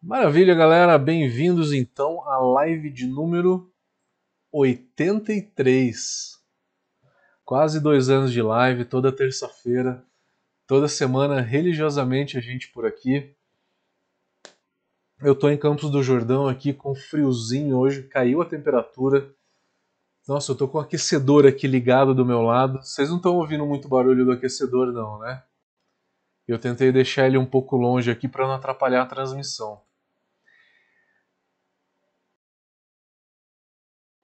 [0.00, 0.96] Maravilha, galera.
[0.96, 3.68] Bem-vindos então à live de número
[4.52, 6.38] 83.
[7.44, 10.06] Quase dois anos de live, toda terça-feira,
[10.68, 13.34] toda semana, religiosamente a gente por aqui.
[15.20, 19.34] Eu tô em Campos do Jordão aqui com friozinho hoje, caiu a temperatura.
[20.28, 22.78] Nossa, eu tô com o aquecedor aqui ligado do meu lado.
[22.84, 25.42] Vocês não estão ouvindo muito barulho do aquecedor, não, né?
[26.46, 29.87] Eu tentei deixar ele um pouco longe aqui para não atrapalhar a transmissão.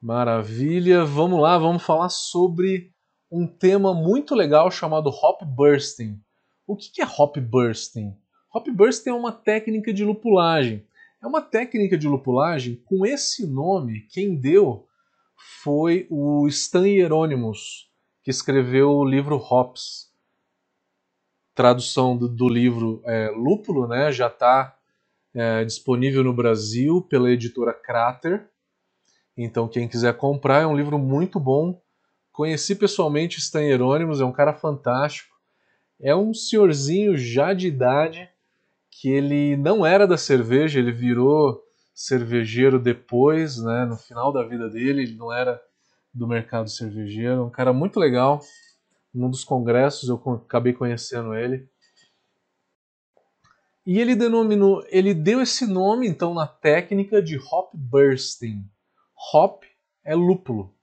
[0.04, 2.92] Maravilha, vamos lá, vamos falar sobre
[3.32, 6.20] um tema muito legal chamado hop bursting.
[6.66, 8.14] O que é hop bursting?
[8.54, 10.86] Hop bursting é uma técnica de lupulagem.
[11.22, 14.86] É uma técnica de lupulagem com esse nome, quem deu
[15.62, 17.90] foi o Stan Hieronymus,
[18.22, 20.12] que escreveu o livro Hops.
[21.54, 24.12] Tradução do, do livro é, Lúpulo, né?
[24.12, 24.76] Já está
[25.32, 28.50] é, disponível no Brasil pela editora Crater
[29.36, 31.80] então, quem quiser comprar, é um livro muito bom.
[32.32, 35.34] Conheci pessoalmente Stan Hieronymus, é um cara fantástico.
[36.00, 38.28] É um senhorzinho já de idade
[38.90, 41.62] que ele não era da cerveja, ele virou
[41.94, 45.60] cervejeiro depois, né, no final da vida dele, ele não era
[46.12, 48.40] do mercado cervejeiro, um cara muito legal.
[49.12, 51.68] Num dos congressos eu acabei conhecendo ele.
[53.86, 58.64] E ele denominou, ele deu esse nome então na técnica de hop bursting.
[59.32, 59.64] Hop
[60.04, 60.74] é lúpulo.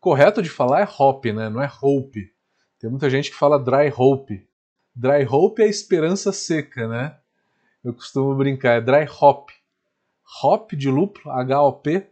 [0.00, 1.48] Correto de falar é hop, né?
[1.48, 2.34] não é hope.
[2.78, 4.48] Tem muita gente que fala dry hope.
[4.94, 7.16] Dry hope é esperança seca, né?
[7.84, 9.50] Eu costumo brincar, é dry hop.
[10.42, 12.10] Hop de lúpulo, H-O-P.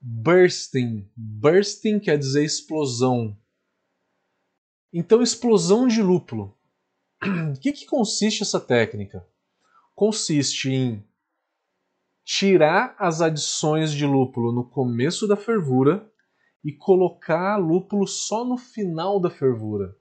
[0.00, 1.08] Bursting.
[1.16, 3.36] Bursting quer dizer explosão.
[4.92, 6.56] Então, explosão de lúpulo.
[7.56, 9.26] O que, que consiste essa técnica?
[9.94, 11.04] Consiste em
[12.26, 16.10] tirar as adições de lúpulo no começo da fervura
[16.64, 19.96] e colocar lúpulo só no final da fervura.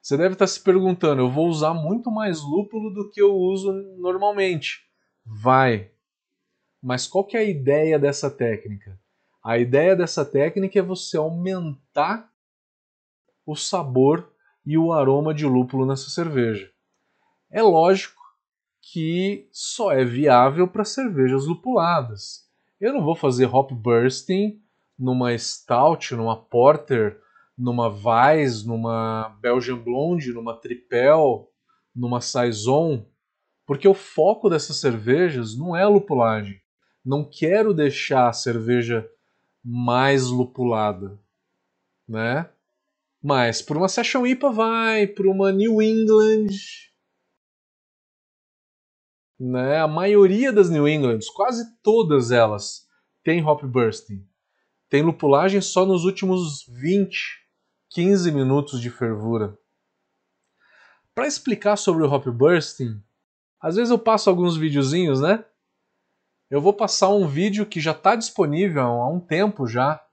[0.00, 3.70] Você deve estar se perguntando: eu vou usar muito mais lúpulo do que eu uso
[3.98, 4.80] normalmente.
[5.24, 5.90] Vai.
[6.82, 8.98] Mas qual que é a ideia dessa técnica?
[9.44, 12.30] A ideia dessa técnica é você aumentar
[13.44, 14.32] o sabor
[14.64, 16.70] e o aroma de lúpulo nessa cerveja.
[17.50, 18.23] É lógico
[18.92, 22.46] que só é viável para cervejas lupuladas.
[22.78, 24.60] Eu não vou fazer hop bursting
[24.98, 27.18] numa stout, numa porter,
[27.56, 31.50] numa Weiss, numa Belgian Blonde, numa Tripel,
[31.96, 33.06] numa saison,
[33.66, 36.60] porque o foco dessas cervejas não é a lupulagem.
[37.04, 39.08] Não quero deixar a cerveja
[39.64, 41.18] mais lupulada,
[42.06, 42.50] né?
[43.22, 46.48] Mas por uma Session IPA vai, por uma New England,
[49.38, 49.78] né?
[49.78, 52.86] A maioria das New Englands, quase todas elas,
[53.22, 54.26] tem hop bursting.
[54.88, 57.16] Tem lupulagem só nos últimos 20,
[57.90, 59.58] 15 minutos de fervura.
[61.14, 63.02] Para explicar sobre o hop bursting,
[63.60, 65.44] às vezes eu passo alguns videozinhos, né?
[66.50, 70.04] Eu vou passar um vídeo que já está disponível há um tempo já,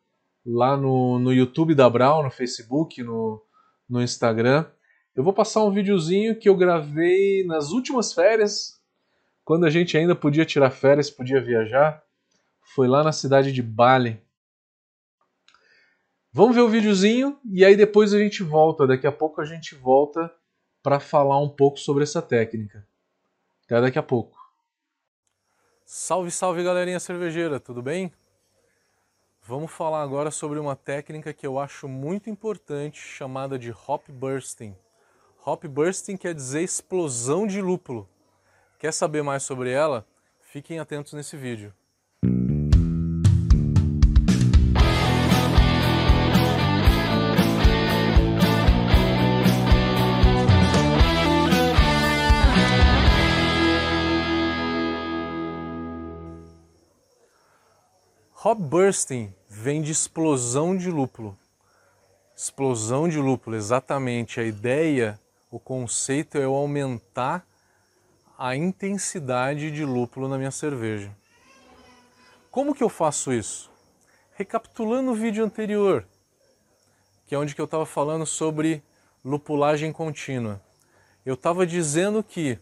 [0.45, 3.43] lá no, no YouTube da Brown, no Facebook, no,
[3.87, 4.65] no Instagram.
[5.13, 8.80] Eu vou passar um videozinho que eu gravei nas últimas férias
[9.51, 12.01] quando a gente ainda podia tirar férias, podia viajar,
[12.73, 14.17] foi lá na cidade de Bali.
[16.31, 18.87] Vamos ver o videozinho e aí depois a gente volta.
[18.87, 20.33] Daqui a pouco a gente volta
[20.81, 22.87] para falar um pouco sobre essa técnica.
[23.65, 24.39] Até daqui a pouco.
[25.85, 28.09] Salve, salve galerinha cervejeira, tudo bem?
[29.43, 34.73] Vamos falar agora sobre uma técnica que eu acho muito importante chamada de hop bursting.
[35.45, 38.07] Hop bursting quer dizer explosão de lúpulo.
[38.81, 40.07] Quer saber mais sobre ela?
[40.39, 41.71] Fiquem atentos nesse vídeo.
[58.43, 61.37] Hop bursting vem de explosão de lúpulo.
[62.35, 64.39] Explosão de lúpulo, exatamente.
[64.39, 65.19] A ideia,
[65.51, 67.45] o conceito é aumentar
[68.43, 71.15] a intensidade de lúpulo na minha cerveja.
[72.49, 73.69] Como que eu faço isso?
[74.33, 76.07] Recapitulando o vídeo anterior,
[77.27, 78.81] que é onde que eu estava falando sobre
[79.23, 80.59] lupulagem contínua.
[81.23, 82.57] Eu estava dizendo que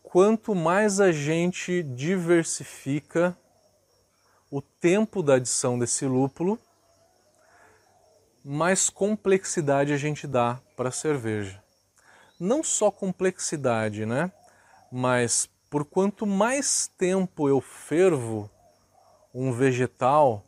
[0.00, 3.36] quanto mais a gente diversifica
[4.48, 6.56] o tempo da adição desse lúpulo,
[8.44, 11.60] mais complexidade a gente dá para a cerveja.
[12.38, 14.30] Não só complexidade, né?
[14.90, 18.50] Mas por quanto mais tempo eu fervo
[19.34, 20.44] um vegetal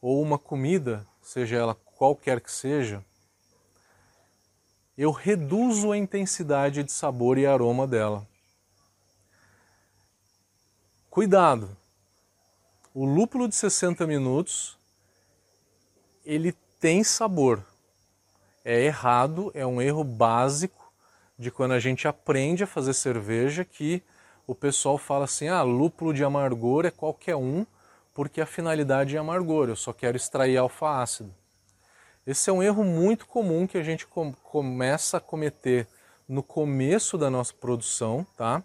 [0.00, 3.04] ou uma comida, seja ela qualquer que seja,
[4.96, 8.26] eu reduzo a intensidade de sabor e aroma dela.
[11.10, 11.76] Cuidado!
[12.94, 14.76] O lúpulo de 60 minutos,
[16.24, 17.64] ele tem sabor.
[18.64, 20.81] É errado, é um erro básico
[21.42, 24.02] de quando a gente aprende a fazer cerveja que
[24.46, 27.66] o pessoal fala assim: "Ah, lúpulo de amargor é qualquer um,
[28.14, 31.34] porque a finalidade é amargor, eu só quero extrair alfa-ácido".
[32.26, 35.88] Esse é um erro muito comum que a gente com, começa a cometer
[36.28, 38.62] no começo da nossa produção, tá?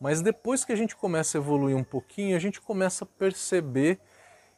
[0.00, 3.98] Mas depois que a gente começa a evoluir um pouquinho, a gente começa a perceber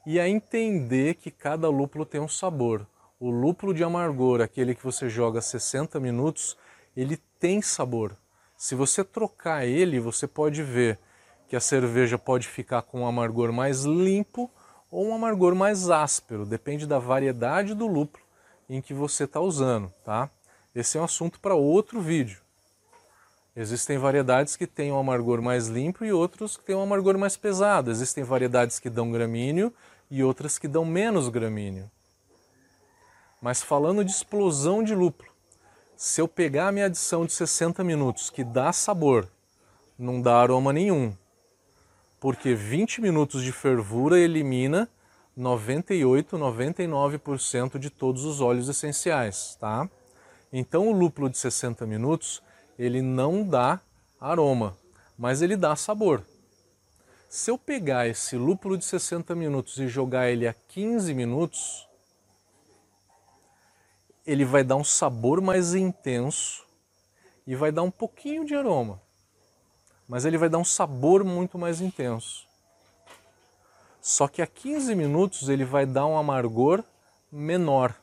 [0.06, 2.86] e a entender que cada lúpulo tem um sabor.
[3.20, 6.56] O lúpulo de amargor, aquele que você joga 60 minutos,
[6.96, 8.16] ele tem sabor.
[8.56, 10.98] Se você trocar ele, você pode ver
[11.48, 14.50] que a cerveja pode ficar com um amargor mais limpo
[14.90, 18.24] ou um amargor mais áspero, depende da variedade do lúpulo
[18.68, 20.30] em que você está usando, tá?
[20.74, 22.40] Esse é um assunto para outro vídeo.
[23.56, 27.36] Existem variedades que têm um amargor mais limpo e outros que têm um amargor mais
[27.36, 27.90] pesado.
[27.90, 29.74] Existem variedades que dão gramíneo
[30.10, 31.90] e outras que dão menos gramíneo.
[33.40, 35.30] Mas falando de explosão de lúpulo,
[35.98, 39.28] se eu pegar a minha adição de 60 minutos, que dá sabor,
[39.98, 41.12] não dá aroma nenhum,
[42.20, 44.88] porque 20 minutos de fervura elimina
[45.36, 49.90] 98, 99% de todos os óleos essenciais, tá?
[50.52, 52.40] Então o lúpulo de 60 minutos,
[52.78, 53.80] ele não dá
[54.20, 54.76] aroma,
[55.18, 56.22] mas ele dá sabor.
[57.28, 61.87] Se eu pegar esse lúpulo de 60 minutos e jogar ele a 15 minutos,
[64.28, 66.62] ele vai dar um sabor mais intenso
[67.46, 69.00] e vai dar um pouquinho de aroma,
[70.06, 72.46] mas ele vai dar um sabor muito mais intenso.
[74.02, 76.84] Só que a 15 minutos ele vai dar um amargor
[77.32, 77.94] menor.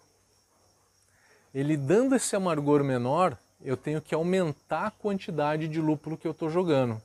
[1.53, 6.31] Ele dando esse amargor menor, eu tenho que aumentar a quantidade de lúpulo que eu
[6.31, 6.99] estou jogando.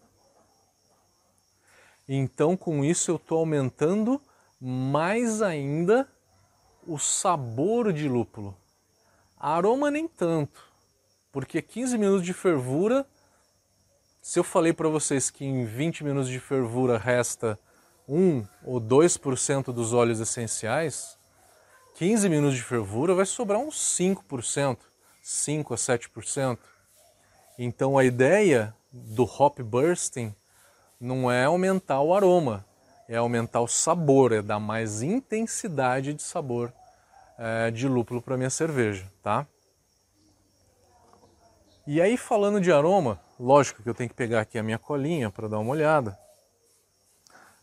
[2.09, 4.19] Então, com isso, eu estou aumentando
[4.59, 6.09] mais ainda
[6.87, 8.57] o sabor de lúpulo.
[9.41, 10.61] Aroma nem tanto,
[11.33, 13.07] porque 15 minutos de fervura,
[14.21, 17.59] se eu falei para vocês que em 20 minutos de fervura resta
[18.07, 21.17] 1 ou 2% dos óleos essenciais,
[21.95, 24.77] 15 minutos de fervura vai sobrar uns 5%,
[25.23, 26.59] 5 a 7%.
[27.59, 30.35] Então a ideia do hop bursting
[31.01, 32.67] não é aumentar o aroma,
[33.09, 36.73] é aumentar o sabor, é dar mais intensidade de sabor
[37.41, 39.47] é, de lúpulo para minha cerveja, tá?
[41.87, 45.31] E aí falando de aroma, lógico que eu tenho que pegar aqui a minha colinha
[45.31, 46.17] para dar uma olhada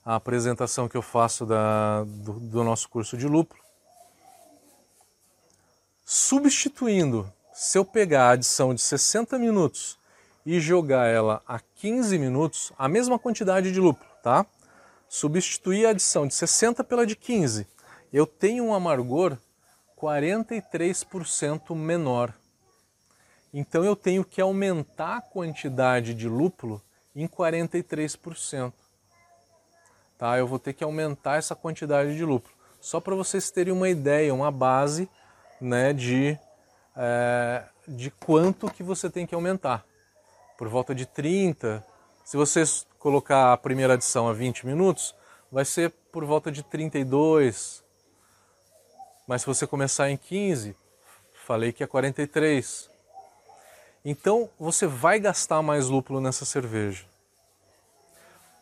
[0.07, 3.61] a apresentação que eu faço da, do, do nosso curso de lúpulo.
[6.05, 9.99] Substituindo, se eu pegar a adição de 60 minutos
[10.45, 14.45] e jogar ela a 15 minutos, a mesma quantidade de lúpulo, tá?
[15.09, 17.67] Substituir a adição de 60 pela de 15,
[18.13, 19.37] eu tenho um amargor
[19.99, 22.33] 43% menor.
[23.53, 26.81] Então eu tenho que aumentar a quantidade de lúpulo
[27.15, 28.73] em 43%
[30.17, 30.37] tá?
[30.37, 32.53] Eu vou ter que aumentar essa quantidade de lúpulo.
[32.81, 35.09] Só para vocês terem uma ideia, uma base
[35.61, 36.37] né, de,
[36.95, 39.85] é, de quanto que você tem que aumentar.
[40.57, 41.85] Por volta de 30.
[42.23, 45.15] Se vocês colocar a primeira adição a 20 minutos,
[45.51, 47.83] vai ser por volta de 32.
[49.27, 50.73] Mas se você começar em 15,
[51.45, 52.89] falei que é 43.
[54.05, 57.03] Então você vai gastar mais lúpulo nessa cerveja.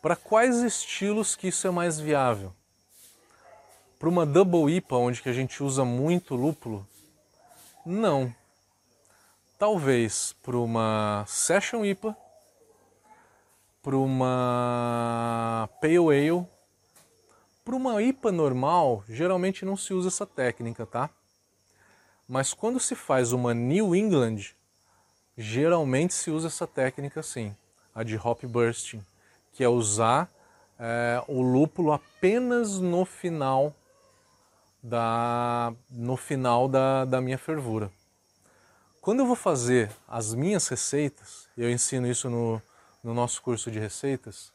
[0.02, 2.52] Para quais estilos que isso é mais viável?
[3.96, 6.86] Para uma Double IPA, onde que a gente usa muito lúpulo?
[7.84, 8.34] Não.
[9.56, 12.16] Talvez para uma Session IPA,
[13.82, 16.46] para uma Pale Ale,
[17.66, 21.10] para uma IPA normal, geralmente não se usa essa técnica, tá?
[22.28, 24.54] Mas quando se faz uma New England,
[25.36, 27.56] geralmente se usa essa técnica sim,
[27.92, 29.04] a de hop bursting
[29.52, 30.30] que é usar
[30.78, 33.74] é, o lúpulo apenas no final
[34.80, 37.90] da, no final da, da minha fervura.
[39.00, 42.62] Quando eu vou fazer as minhas receitas, eu ensino isso no,
[43.02, 44.52] no nosso curso de receitas,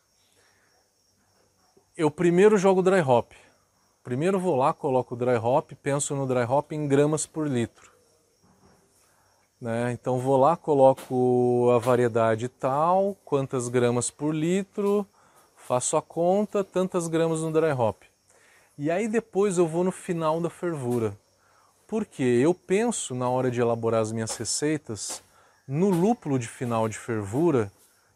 [2.01, 3.31] eu primeiro jogo dry hop.
[4.03, 7.91] Primeiro vou lá, coloco o dry hop, penso no dry hop em gramas por litro.
[9.62, 9.91] Né?
[9.91, 15.05] Então vou lá, coloco a variedade tal, quantas gramas por litro,
[15.55, 18.01] faço a conta, tantas gramas no dry hop.
[18.79, 21.15] E aí depois eu vou no final da fervura.
[21.86, 25.22] Porque eu penso na hora de elaborar as minhas receitas
[25.67, 27.72] no lúpulo de final de fervura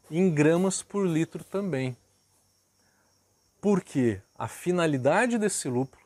[0.10, 1.96] em gramas por litro também.
[3.66, 6.04] Porque a finalidade desse lúpulo,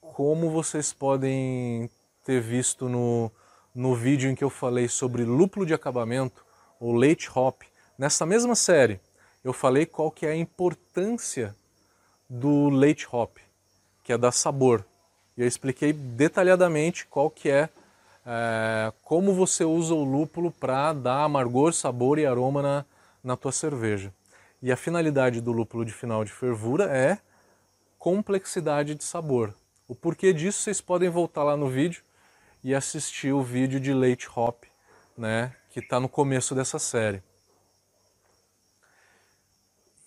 [0.00, 1.90] como vocês podem
[2.24, 3.32] ter visto no,
[3.74, 6.44] no vídeo em que eu falei sobre lúpulo de acabamento,
[6.78, 7.62] ou late hop,
[7.98, 9.00] nessa mesma série,
[9.42, 11.52] eu falei qual que é a importância
[12.30, 13.38] do late hop,
[14.04, 14.86] que é dar sabor.
[15.36, 17.68] E eu expliquei detalhadamente qual que é,
[18.24, 22.84] é como você usa o lúpulo para dar amargor, sabor e aroma na,
[23.24, 24.14] na tua cerveja.
[24.62, 27.18] E a finalidade do lúpulo de final de fervura é
[27.98, 29.52] complexidade de sabor.
[29.88, 32.04] O porquê disso vocês podem voltar lá no vídeo
[32.62, 34.62] e assistir o vídeo de Late Hop,
[35.18, 37.20] né, que está no começo dessa série.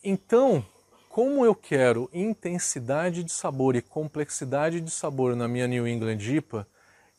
[0.01, 0.65] Então,
[1.09, 6.65] como eu quero intensidade de sabor e complexidade de sabor na minha New England IPA,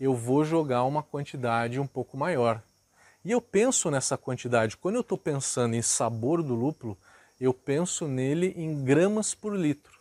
[0.00, 2.62] eu vou jogar uma quantidade um pouco maior.
[3.22, 6.96] E eu penso nessa quantidade, quando eu estou pensando em sabor do lúpulo,
[7.40, 9.98] eu penso nele em gramas por litro.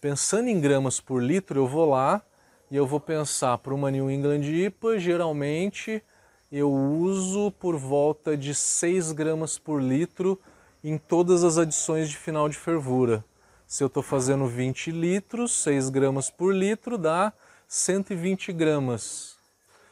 [0.00, 2.22] Pensando em gramas por litro, eu vou lá
[2.70, 6.02] e eu vou pensar para uma New England IPA, geralmente
[6.50, 10.40] eu uso por volta de 6 gramas por litro
[10.82, 13.24] em todas as adições de final de fervura.
[13.66, 17.32] Se eu estou fazendo 20 litros, 6 gramas por litro dá
[17.66, 19.36] 120 gramas.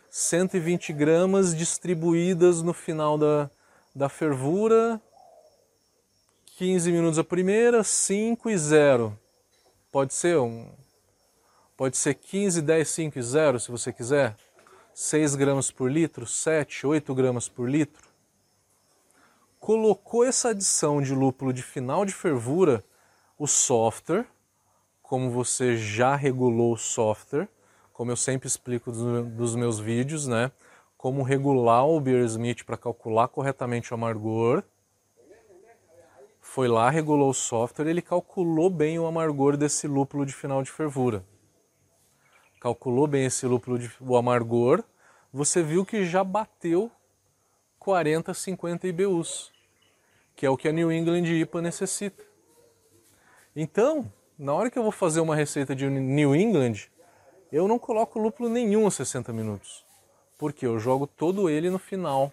[0.09, 3.51] 120 gramas distribuídas no final da,
[3.93, 5.01] da fervura.
[6.57, 9.19] 15 minutos a primeira, 5 e 0.
[9.91, 10.71] Pode ser um,
[11.77, 14.37] Pode ser 15, 10, 5 e 0 se você quiser.
[14.95, 18.09] 6 gramas por litro, 7, 8 gramas por litro.
[19.59, 22.85] Colocou essa adição de lúpulo de final de fervura,
[23.37, 24.27] o software,
[25.03, 27.49] como você já regulou o software,
[27.93, 30.53] como eu sempre explico dos meus vídeos, né?
[30.97, 34.63] Como regular o Beer Smith para calcular corretamente o amargor.
[36.55, 40.71] Foi lá, regulou o software, ele calculou bem o amargor desse lúpulo de final de
[40.71, 41.25] fervura
[42.65, 44.83] calculou bem esse lúpulo de o amargor,
[45.31, 46.91] você viu que já bateu
[47.79, 49.53] 40, 50 IBUs,
[50.35, 52.25] que é o que a New England IPA necessita.
[53.55, 56.89] Então, na hora que eu vou fazer uma receita de New England,
[57.53, 59.85] eu não coloco lúpulo nenhum a 60 minutos,
[60.39, 62.33] porque eu jogo todo ele no final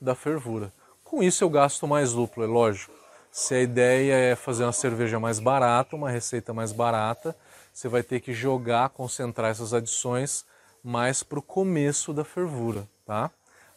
[0.00, 0.72] da fervura.
[1.04, 2.99] Com isso eu gasto mais lúpulo, é lógico.
[3.30, 7.36] Se a ideia é fazer uma cerveja mais barata, uma receita mais barata,
[7.72, 10.44] você vai ter que jogar, concentrar essas adições
[10.82, 13.30] mais para o começo da fervura, tá?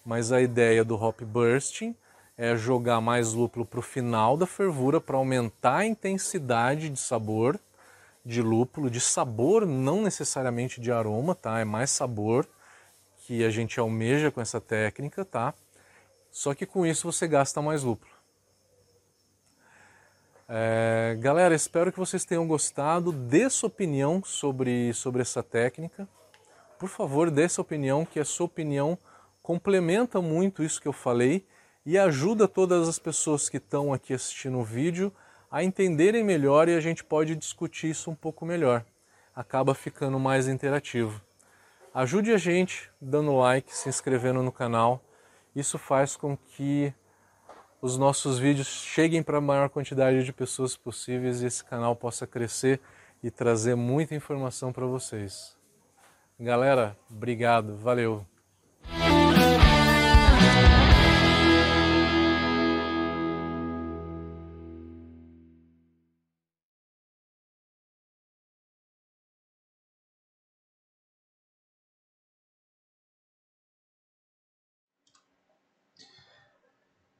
[0.06, 1.96] Mas a ideia do hop bursting
[2.38, 7.60] é jogar mais lúpulo para o final da fervura para aumentar a intensidade de sabor
[8.26, 11.60] de lúpulo, de sabor, não necessariamente de aroma, tá?
[11.60, 12.48] É mais sabor
[13.26, 15.54] que a gente almeja com essa técnica, tá?
[16.32, 18.13] Só que com isso você gasta mais lúpulo.
[20.48, 23.12] É, galera, espero que vocês tenham gostado.
[23.12, 26.08] Dê sua opinião sobre, sobre essa técnica.
[26.78, 28.98] Por favor, dê sua opinião, que a sua opinião
[29.42, 31.46] complementa muito isso que eu falei
[31.86, 35.14] e ajuda todas as pessoas que estão aqui assistindo o vídeo
[35.52, 38.84] a entenderem melhor e a gente pode discutir isso um pouco melhor.
[39.36, 41.22] Acaba ficando mais interativo.
[41.94, 45.00] Ajude a gente dando like, se inscrevendo no canal.
[45.56, 46.94] Isso faz com que
[47.84, 52.26] os nossos vídeos cheguem para a maior quantidade de pessoas possíveis e esse canal possa
[52.26, 52.80] crescer
[53.22, 55.58] e trazer muita informação para vocês.
[56.40, 58.33] Galera, obrigado, valeu!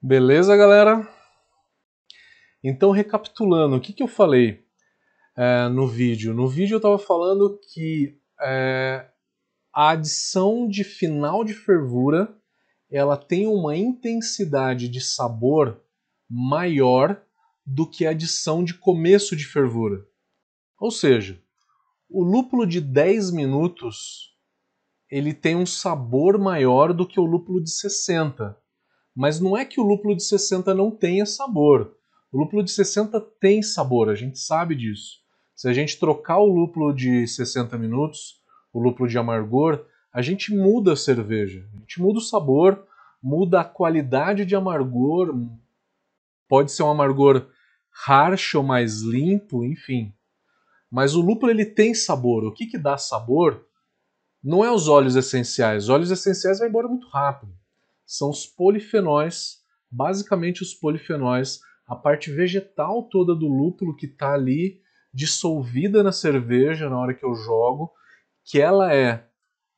[0.06, 1.08] Beleza, galera?
[2.62, 4.62] Então, recapitulando, o que, que eu falei
[5.34, 6.34] é, no vídeo?
[6.34, 9.10] No vídeo eu estava falando que é,
[9.74, 12.38] a adição de final de fervura
[12.92, 15.82] ela tem uma intensidade de sabor
[16.30, 17.24] maior
[17.66, 20.06] do que a adição de começo de fervura.
[20.82, 21.42] Ou seja,
[22.10, 24.36] o lúpulo de 10 minutos
[25.10, 28.62] ele tem um sabor maior do que o lúpulo de 60.
[29.16, 31.96] Mas não é que o lúpulo de 60 não tenha sabor.
[32.32, 35.22] O lúpulo de 60 tem sabor, a gente sabe disso.
[35.56, 38.42] Se a gente trocar o lúpulo de 60 minutos,
[38.74, 42.88] o lúpulo de amargor, a gente muda a cerveja, a gente muda o sabor,
[43.22, 45.34] muda a qualidade de amargor,
[46.48, 47.48] pode ser um amargor
[48.08, 50.12] harsh ou mais limpo, enfim.
[50.90, 52.44] Mas o lúpulo ele tem sabor.
[52.44, 53.66] O que, que dá sabor
[54.44, 55.84] não é os óleos essenciais.
[55.84, 57.54] Os óleos essenciais vai embora muito rápido.
[58.16, 59.58] São os polifenóis,
[59.90, 64.80] basicamente os polifenóis, a parte vegetal toda do lúpulo que está ali
[65.12, 67.92] dissolvida na cerveja na hora que eu jogo,
[68.46, 69.26] que ela é,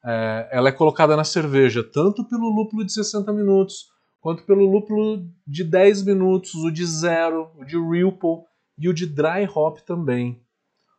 [0.04, 3.90] é, ela é colocada na cerveja tanto pelo lúpulo de 60 minutos
[4.20, 8.44] quanto pelo lúpulo de 10 minutos, o de zero, o de Ripple
[8.78, 10.44] e o de dry hop também.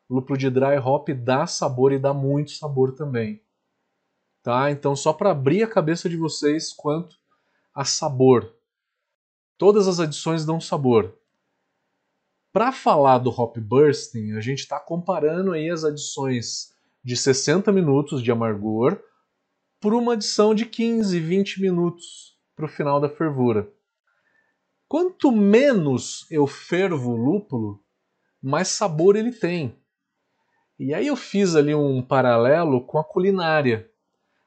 [0.08, 3.42] O lúpulo de dry hop dá sabor e dá muito sabor também.
[4.42, 4.70] Tá?
[4.70, 7.25] Então, só para abrir a cabeça de vocês quanto
[7.76, 8.56] a sabor.
[9.58, 11.14] Todas as adições dão sabor.
[12.50, 16.72] Para falar do hop bursting, a gente está comparando aí as adições
[17.04, 18.98] de 60 minutos de amargor
[19.78, 23.70] por uma adição de 15, 20 minutos para o final da fervura.
[24.88, 27.84] Quanto menos eu fervo o lúpulo,
[28.42, 29.78] mais sabor ele tem.
[30.78, 33.90] E aí eu fiz ali um paralelo com a culinária.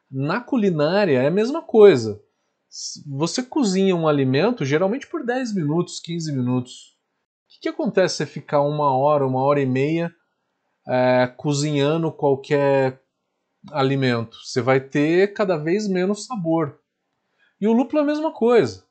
[0.10, 2.20] Na culinária é a mesma coisa.
[3.08, 6.96] Você cozinha um alimento geralmente por 10 minutos, 15 minutos.
[7.46, 10.14] O que, que acontece se ficar uma hora, uma hora e meia
[10.88, 13.02] é, cozinhando qualquer
[13.72, 14.38] alimento?
[14.46, 16.80] Você vai ter cada vez menos sabor.
[17.60, 18.88] E o lúpulo é a mesma coisa.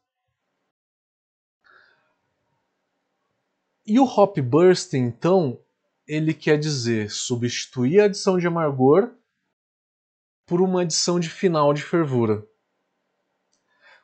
[3.87, 5.59] E o hop bursting, então,
[6.07, 9.15] ele quer dizer substituir a adição de amargor
[10.45, 12.45] por uma adição de final de fervura.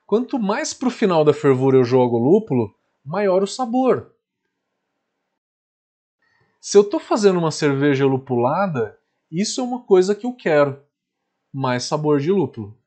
[0.06, 4.14] Quanto mais para o final da fervura eu jogo o lúpulo, maior o sabor.
[6.60, 8.98] Se eu estou fazendo uma cerveja lupulada,
[9.30, 10.82] isso é uma coisa que eu quero.
[11.52, 12.78] Mais sabor de lúpulo.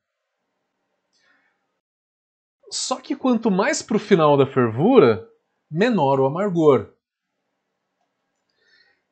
[2.70, 5.28] Só que quanto mais para o final da fervura,
[5.70, 6.92] menor o amargor.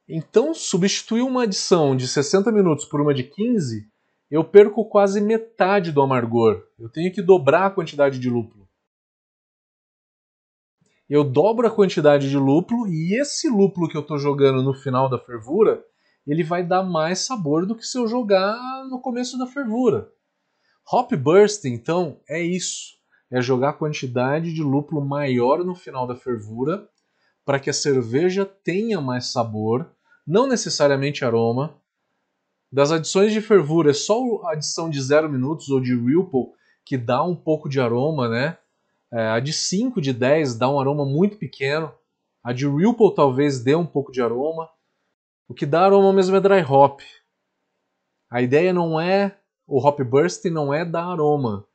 [0.09, 3.90] Então, substituir uma adição de 60 minutos por uma de 15
[4.31, 6.62] eu perco quase metade do amargor.
[6.79, 8.67] Eu tenho que dobrar a quantidade de lúpulo.
[11.09, 15.09] Eu dobro a quantidade de lúpulo e esse lúpulo que eu estou jogando no final
[15.09, 15.85] da fervura,
[16.27, 20.11] ele vai dar mais sabor do que se eu jogar no começo da fervura.
[20.93, 22.97] Hop bursting, então, é isso.
[23.31, 26.89] É jogar a quantidade de lúpulo maior no final da fervura
[27.45, 29.89] para que a cerveja tenha mais sabor,
[30.27, 31.81] não necessariamente aroma,
[32.77, 36.53] das adições de fervura, é só a adição de 0 minutos ou de Ripple
[36.85, 38.59] que dá um pouco de aroma, né?
[39.11, 41.91] É, a de 5, de 10 dá um aroma muito pequeno.
[42.45, 44.69] A de Ripple talvez dê um pouco de aroma.
[45.49, 47.01] O que dá aroma mesmo é dry hop.
[48.29, 51.67] A ideia não é o hop bursting não é dar aroma,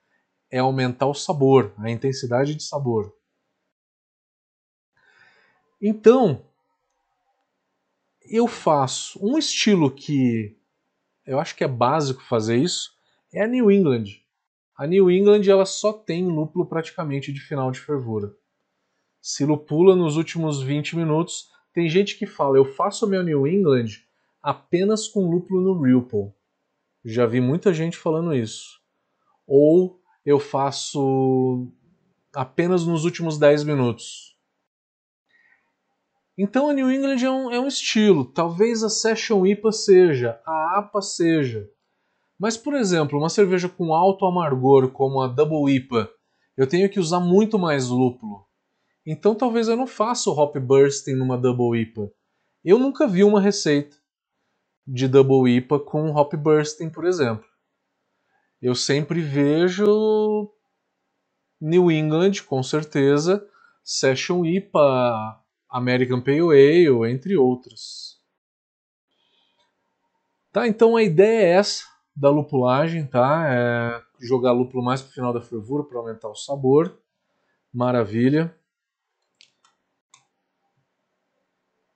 [0.51, 3.11] é aumentar o sabor, a intensidade de sabor.
[5.81, 6.45] Então,
[8.21, 10.60] eu faço um estilo que
[11.31, 12.91] eu acho que é básico fazer isso,
[13.33, 14.03] é a New England.
[14.77, 18.35] A New England ela só tem lúpulo praticamente de final de fervura.
[19.21, 24.01] Se lupula nos últimos 20 minutos, tem gente que fala, eu faço meu New England
[24.43, 26.33] apenas com lúpulo no Ripple.
[27.05, 28.81] Já vi muita gente falando isso.
[29.47, 31.71] Ou eu faço
[32.33, 34.37] apenas nos últimos 10 minutos.
[36.37, 38.25] Então a New England é um, é um estilo.
[38.25, 41.69] Talvez a Session IPA seja, a APA seja.
[42.39, 46.09] Mas, por exemplo, uma cerveja com alto amargor, como a Double IPA,
[46.57, 48.45] eu tenho que usar muito mais lúpulo.
[49.05, 52.11] Então talvez eu não faça o hop bursting numa Double IPA.
[52.63, 53.97] Eu nunca vi uma receita
[54.85, 57.45] de Double IPA com hop bursting, por exemplo.
[58.61, 60.51] Eu sempre vejo
[61.59, 63.47] New England, com certeza,
[63.83, 65.40] Session IPA,
[65.71, 68.19] American Pale Ale, entre outros.
[70.51, 73.47] Tá, então a ideia é essa da lupulagem, tá?
[73.47, 76.99] É jogar lúpulo mais pro final da fervura para aumentar o sabor.
[77.73, 78.53] Maravilha.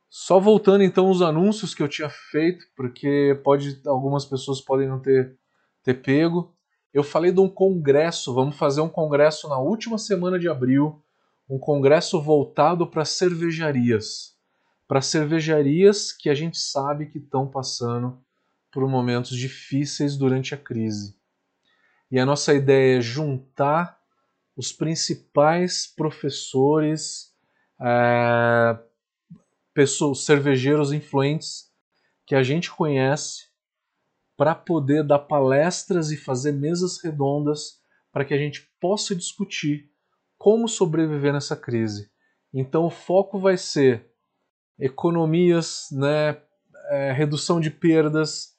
[0.10, 5.00] Só voltando então os anúncios que eu tinha feito, porque pode algumas pessoas podem não
[5.00, 5.38] ter,
[5.84, 6.56] ter pego.
[6.94, 11.04] Eu falei de um congresso, vamos fazer um congresso na última semana de abril,
[11.50, 14.36] um congresso voltado para cervejarias,
[14.88, 18.20] para cervejarias que a gente sabe que estão passando
[18.72, 21.16] por momentos difíceis durante a crise.
[22.12, 24.00] E a nossa ideia é juntar
[24.56, 27.34] os principais professores,
[27.80, 28.78] é,
[29.74, 31.72] pessoas, cervejeiros influentes
[32.26, 33.46] que a gente conhece
[34.38, 37.80] para poder dar palestras e fazer mesas redondas
[38.12, 39.92] para que a gente possa discutir
[40.38, 42.10] como sobreviver nessa crise.
[42.54, 44.06] Então o foco vai ser
[44.80, 46.38] economias, né,
[46.90, 48.56] é, redução de perdas,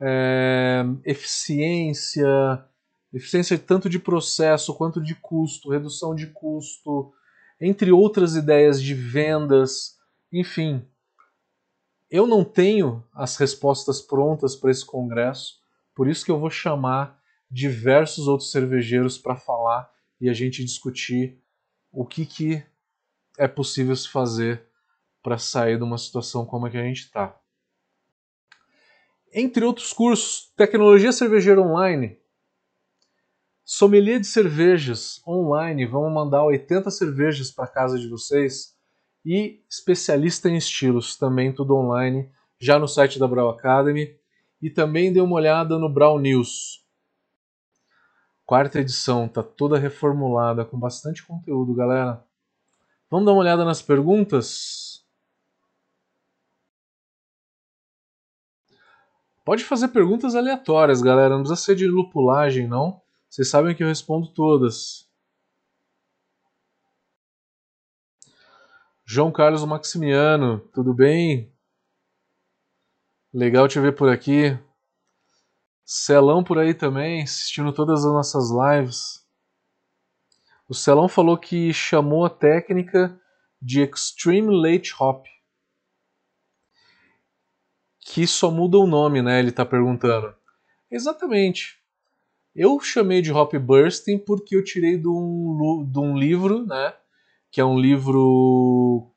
[0.00, 2.26] é, eficiência,
[3.12, 7.12] eficiência tanto de processo quanto de custo, redução de custo,
[7.60, 9.96] entre outras ideias de vendas,
[10.32, 10.84] enfim.
[12.10, 15.60] Eu não tenho as respostas prontas para esse congresso,
[15.94, 17.18] por isso que eu vou chamar
[17.50, 19.91] diversos outros cervejeiros para falar
[20.22, 21.36] e a gente discutir
[21.90, 22.64] o que, que
[23.36, 24.64] é possível se fazer
[25.20, 27.36] para sair de uma situação como a que a gente está.
[29.34, 32.16] Entre outros cursos, Tecnologia Cervejeira Online,
[33.64, 38.76] Sommelier de Cervejas Online, vamos mandar 80 cervejas para casa de vocês
[39.26, 42.30] e especialista em estilos, também tudo online,
[42.60, 44.16] já no site da Brau Academy.
[44.60, 46.81] E também dê uma olhada no Brau News.
[48.44, 52.24] Quarta edição, tá toda reformulada, com bastante conteúdo, galera.
[53.10, 55.04] Vamos dar uma olhada nas perguntas?
[59.44, 61.30] Pode fazer perguntas aleatórias, galera.
[61.30, 63.00] Não precisa ser de lupulagem, não.
[63.28, 65.08] Vocês sabem que eu respondo todas.
[69.04, 71.52] João Carlos Maximiano, tudo bem?
[73.32, 74.58] Legal te ver por aqui.
[75.84, 79.26] Celão por aí também, assistindo todas as nossas lives.
[80.68, 83.20] O Celão falou que chamou a técnica
[83.60, 85.26] de Extreme Late Hop.
[88.00, 89.38] Que só muda o nome, né?
[89.38, 90.34] Ele está perguntando.
[90.90, 91.80] Exatamente.
[92.54, 96.94] Eu chamei de Hop Bursting porque eu tirei de um, de um livro, né?
[97.52, 99.12] que é um livro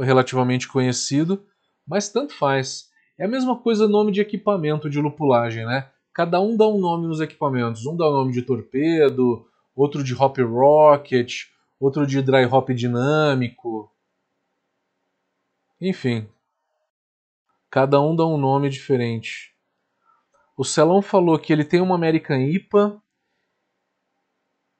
[0.00, 1.44] relativamente conhecido,
[1.86, 2.88] mas tanto faz.
[3.18, 5.90] É a mesma coisa nome de equipamento de lupulagem, né?
[6.14, 7.84] Cada um dá um nome nos equipamentos.
[7.84, 11.46] Um dá o nome de torpedo, outro de hop rocket,
[11.78, 13.92] outro de dry hop dinâmico.
[15.80, 16.28] Enfim,
[17.68, 19.52] cada um dá um nome diferente.
[20.56, 23.02] O Celão falou que ele tem uma American IPA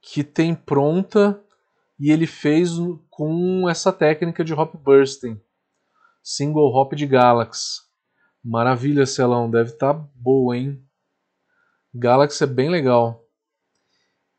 [0.00, 1.42] que tem pronta
[1.98, 2.70] e ele fez
[3.10, 5.40] com essa técnica de hop bursting,
[6.22, 7.80] single hop de Galaxy.
[8.42, 10.80] Maravilha, Celão, deve estar tá boa, hein?
[11.96, 13.24] Galaxy é bem legal.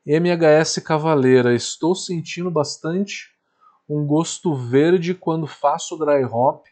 [0.06, 3.30] MHS Cavaleira, estou sentindo bastante
[3.88, 6.65] um gosto verde quando faço dry hop.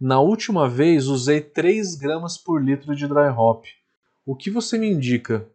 [0.00, 3.64] Na última vez usei 3 gramas por litro de dry hop.
[4.24, 5.50] O que você me indica?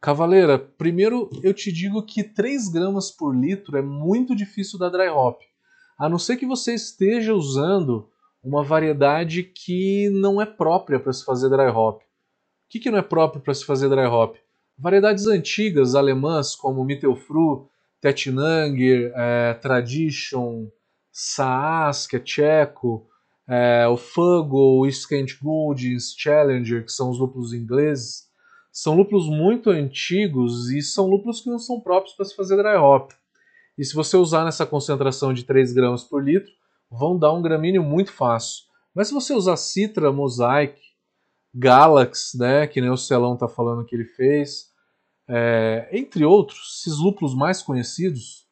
[0.00, 5.10] Cavaleira, primeiro eu te digo que 3 gramas por litro é muito difícil da dry
[5.10, 5.40] hop.
[5.96, 8.10] A não ser que você esteja usando
[8.42, 12.02] uma variedade que não é própria para se fazer dry hop.
[12.70, 14.36] Que, que não é próprio para se fazer dry hop?
[14.78, 17.68] Variedades antigas alemãs como Mittelfru,
[18.00, 20.68] Tettnanger, é, Tradition,
[21.10, 23.08] Saas, que é tcheco,
[23.48, 28.28] é, o Fuggle, o Skent Goldings, Challenger, que são os lúpulos ingleses,
[28.70, 32.76] são lúpulos muito antigos e são lúpulos que não são próprios para se fazer dry
[32.76, 33.10] hop.
[33.76, 36.52] E se você usar nessa concentração de 3 gramas por litro,
[36.88, 38.64] vão dar um gramíneo muito fácil.
[38.94, 40.80] Mas se você usar Citra, Mosaic,
[41.54, 44.70] Galax, né, que nem o Celão está falando que ele fez,
[45.28, 48.48] é, entre outros, esses lúpulos mais conhecidos,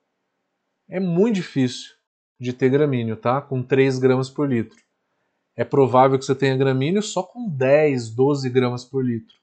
[0.88, 1.92] é muito difícil
[2.40, 3.40] de ter gramíneo, tá?
[3.40, 4.78] Com 3 gramas por litro.
[5.56, 9.34] É provável que você tenha gramíneo só com 10, 12 gramas por litro.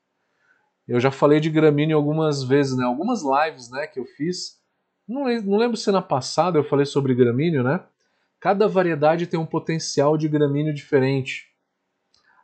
[0.87, 2.85] Eu já falei de gramíneo algumas vezes, né?
[2.85, 4.59] Algumas lives, né, que eu fiz.
[5.07, 7.83] Não, não lembro se na passada eu falei sobre gramíneo, né?
[8.39, 11.47] Cada variedade tem um potencial de gramíneo diferente.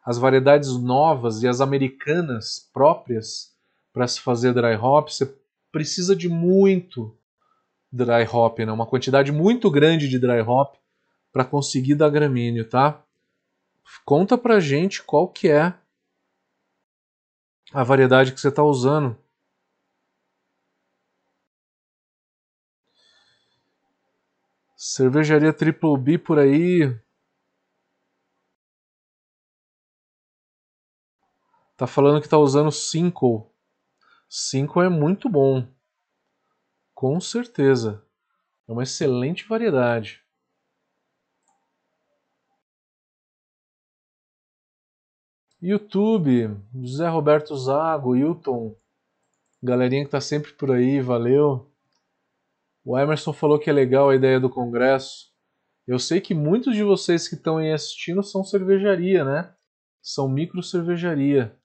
[0.04, 3.56] As variedades novas e as americanas próprias
[3.94, 5.36] para se fazer dry hop, você
[5.72, 7.16] precisa de muito
[7.92, 8.72] dry hop, né?
[8.72, 10.76] Uma quantidade muito grande de dry hop
[11.32, 13.04] para conseguir dar gramíneo, tá?
[14.06, 15.74] Conta pra gente qual que é
[17.74, 19.18] a variedade que você está usando.
[24.76, 26.94] Cervejaria Triple B por aí.
[31.82, 33.52] Tá falando que está usando 5.
[34.30, 35.67] 5 é muito bom.
[36.94, 38.06] Com certeza.
[38.67, 40.24] É uma excelente variedade.
[45.60, 48.76] YouTube, José Roberto Zago, Hilton,
[49.63, 51.67] galerinha que tá sempre por aí, valeu.
[52.86, 55.34] O Emerson falou que é legal a ideia do congresso.
[55.88, 59.56] Eu sei que muitos de vocês que estão aí assistindo são cervejaria, né?
[60.02, 61.56] são micro cervejaria.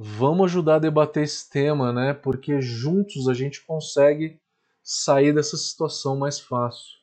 [0.00, 2.14] Vamos ajudar a debater esse tema, né?
[2.14, 4.40] Porque juntos a gente consegue
[4.80, 6.98] sair dessa situação mais fácil.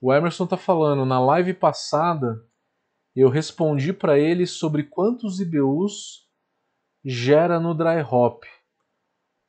[0.00, 2.46] O Emerson está falando, na live passada
[3.16, 6.28] eu respondi para ele sobre quantos IBUs
[7.04, 8.44] gera no dry hop.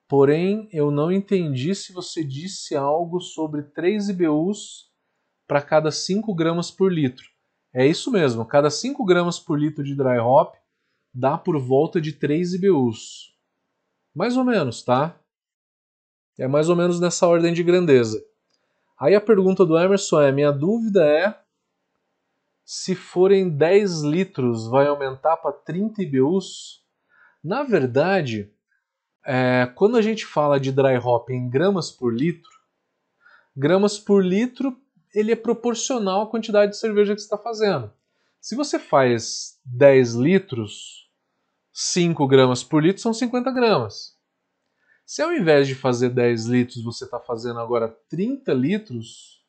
[0.10, 4.92] Porém, eu não entendi se você disse algo sobre 3 IBUs
[5.48, 7.30] para cada 5 gramas por litro.
[7.72, 10.56] É isso mesmo, cada 5 gramas por litro de dry hop
[11.14, 13.36] dá por volta de 3 IBUs.
[14.14, 15.20] Mais ou menos, tá?
[16.40, 18.24] É mais ou menos nessa ordem de grandeza.
[19.00, 21.40] Aí a pergunta do Emerson é: minha dúvida é
[22.64, 26.82] se forem 10 litros, vai aumentar para 30 IBUs?
[27.44, 28.54] Na verdade,
[29.26, 32.50] é, quando a gente fala de dry hop em gramas por litro,
[33.56, 34.78] gramas por litro
[35.14, 37.92] ele é proporcional à quantidade de cerveja que você está fazendo.
[38.42, 41.08] Se você faz 10 litros,
[41.72, 44.18] 5 gramas por litro são 50 gramas.
[45.06, 49.46] Se ao invés de fazer 10 litros você está fazendo agora 30 litros,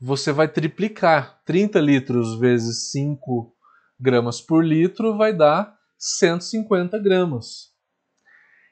[0.00, 1.42] você vai triplicar.
[1.44, 3.54] 30 litros vezes 5
[4.00, 7.74] gramas por litro vai dar 150 gramas.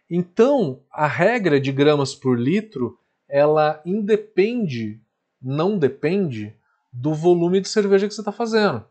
[0.09, 5.03] Então, a regra de gramas por litro, ela independe
[5.43, 6.57] não depende
[6.93, 8.85] do volume de cerveja que você está fazendo.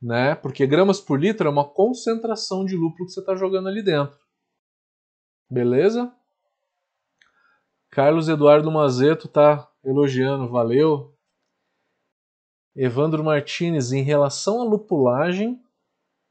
[0.00, 0.34] Né?
[0.34, 4.18] Porque gramas por litro é uma concentração de lúpulo que você está jogando ali dentro.
[5.50, 6.14] Beleza?
[7.90, 11.14] Carlos Eduardo Mazeto está elogiando, valeu.
[12.74, 15.62] Evandro Martinez, em relação à lupulagem,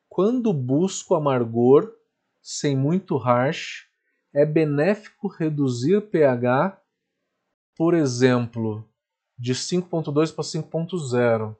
[0.08, 1.91] quando busco amargor
[2.41, 3.89] sem muito harsh,
[4.31, 6.79] é benéfico reduzir pH,
[7.75, 8.88] por exemplo,
[9.38, 11.56] de 5.2 para 5.0.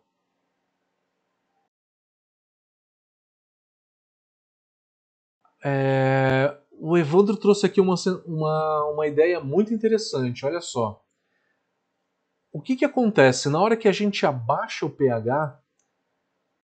[5.63, 10.45] É, o Evandro trouxe aqui uma, uma, uma ideia muito interessante.
[10.45, 11.03] Olha só.
[12.51, 13.49] O que, que acontece?
[13.49, 15.61] Na hora que a gente abaixa o pH,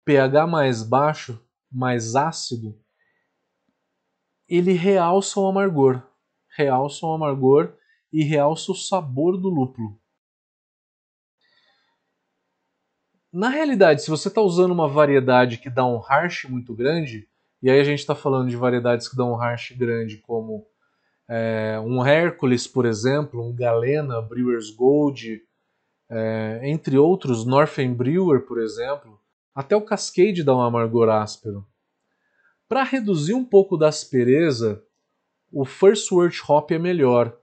[0.04, 2.80] pH mais baixo, mais ácido,
[4.48, 6.00] ele realça o amargor.
[6.56, 7.76] Realça o amargor
[8.12, 10.00] e realça o sabor do lúpulo.
[13.36, 17.28] Na realidade, se você está usando uma variedade que dá um harsh muito grande,
[17.62, 20.66] e aí a gente está falando de variedades que dão um harsh grande, como
[21.28, 25.42] é, um Hércules, por exemplo, um Galena, Brewer's Gold,
[26.08, 29.20] é, entre outros, Northern Brewer, por exemplo,
[29.54, 31.62] até o Cascade dá um amargor áspero.
[32.66, 34.82] Para reduzir um pouco da aspereza,
[35.52, 37.36] o First Wort Hop é melhor,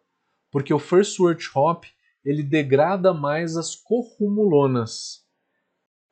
[0.50, 1.84] porque o First Wort Hop
[2.26, 5.23] ele degrada mais as corrumulonas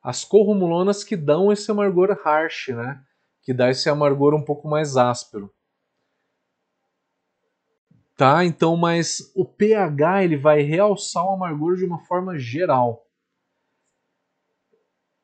[0.02, 3.04] as corrumulonas que dão esse amargor harsh, né?
[3.42, 5.52] Que dá esse amargor um pouco mais áspero.
[8.16, 8.44] Tá?
[8.44, 13.06] Então, mas o pH ele vai realçar o amargor de uma forma geral.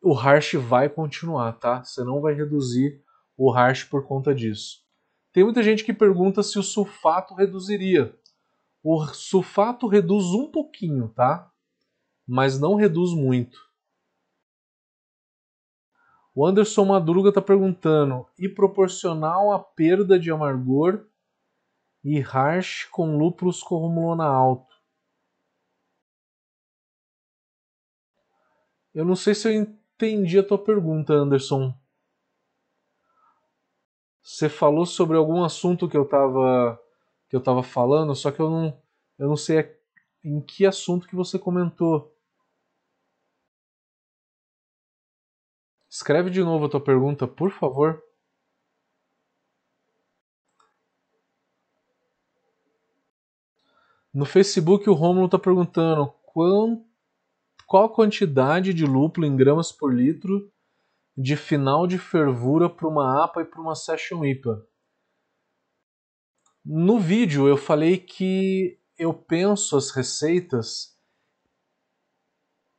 [0.00, 1.82] O harsh vai continuar, tá?
[1.82, 3.02] Você não vai reduzir
[3.36, 4.84] o harsh por conta disso.
[5.32, 8.16] Tem muita gente que pergunta se o sulfato reduziria.
[8.82, 11.50] O sulfato reduz um pouquinho, tá?
[12.26, 13.67] Mas não reduz muito.
[16.38, 21.04] O Anderson Madruga está perguntando: e proporcional à perda de amargor
[22.04, 24.72] e harsh com lúpulos corrumulona alto?
[28.94, 31.74] Eu não sei se eu entendi a tua pergunta, Anderson.
[34.22, 36.80] Você falou sobre algum assunto que eu estava
[37.28, 38.80] que eu tava falando, só que eu não
[39.18, 39.76] eu não sei
[40.22, 42.16] em que assunto que você comentou.
[45.98, 48.00] Escreve de novo a tua pergunta, por favor.
[54.14, 60.48] No Facebook, o Romulo está perguntando qual, a quantidade de lúpulo em gramas por litro
[61.16, 64.64] de final de fervura para uma APA e para uma Session IPA.
[66.64, 70.96] No vídeo eu falei que eu penso as receitas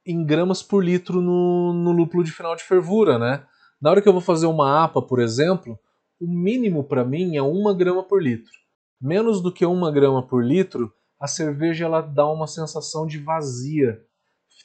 [0.06, 3.46] em gramas por litro no, no lúpulo de final de fervura, né?
[3.82, 5.80] Na hora que eu vou fazer uma APA, por exemplo,
[6.20, 8.52] o mínimo para mim é uma grama por litro.
[9.00, 14.02] Menos do que uma grama por litro, a cerveja ela dá uma sensação de vazia.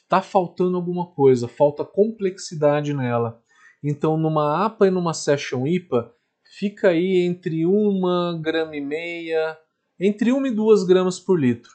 [0.09, 3.41] Tá faltando alguma coisa, falta complexidade nela.
[3.83, 6.11] Então, numa APA e numa Session IPA,
[6.57, 9.57] fica aí entre uma grama e meia,
[9.99, 11.71] entre uma e duas gramas por litro.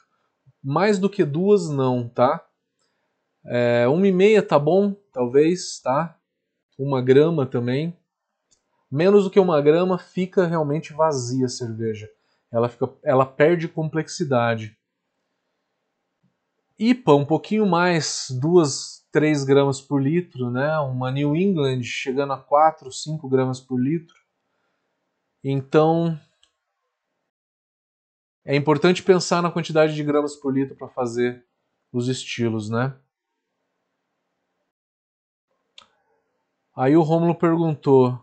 [0.63, 2.45] Mais do que duas, não, tá?
[3.45, 6.17] É, uma e meia tá bom, talvez, tá?
[6.81, 7.95] uma grama também.
[8.89, 12.09] Menos do que uma grama, fica realmente vazia a cerveja.
[12.51, 14.77] Ela, fica, ela perde complexidade.
[16.77, 20.77] IPA, um pouquinho mais, 2, 3 gramas por litro, né?
[20.79, 24.15] Uma New England chegando a 4, 5 gramas por litro.
[25.43, 26.19] Então,
[28.43, 31.45] é importante pensar na quantidade de gramas por litro para fazer
[31.93, 32.93] os estilos, né?
[36.75, 38.17] Aí o Rômulo perguntou: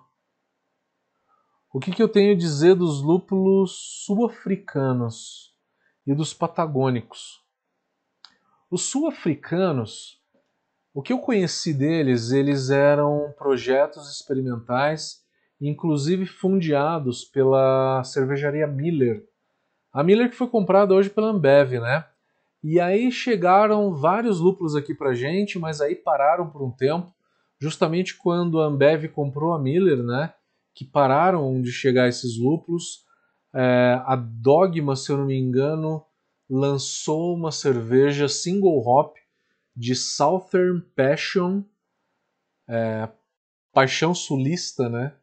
[1.72, 5.54] O que, que eu tenho a dizer dos lúpulos sul-africanos
[6.06, 7.44] e dos patagônicos?
[8.70, 10.18] Os sul-africanos,
[10.94, 15.22] o que eu conheci deles, eles eram projetos experimentais,
[15.60, 19.26] inclusive fundeados pela cervejaria Miller.
[19.92, 22.06] A Miller que foi comprada hoje pela Ambev, né?
[22.62, 27.12] E aí chegaram vários lúpulos aqui pra gente, mas aí pararam por um tempo,
[27.60, 30.32] justamente quando a Ambev comprou a Miller, né?
[30.74, 33.04] Que pararam de chegar esses lúpulos.
[33.54, 36.04] É, a Dogma, se eu não me engano,
[36.48, 39.16] lançou uma cerveja single hop
[39.74, 41.62] de Southern Passion,
[42.68, 43.08] é,
[43.72, 45.14] paixão sulista, né?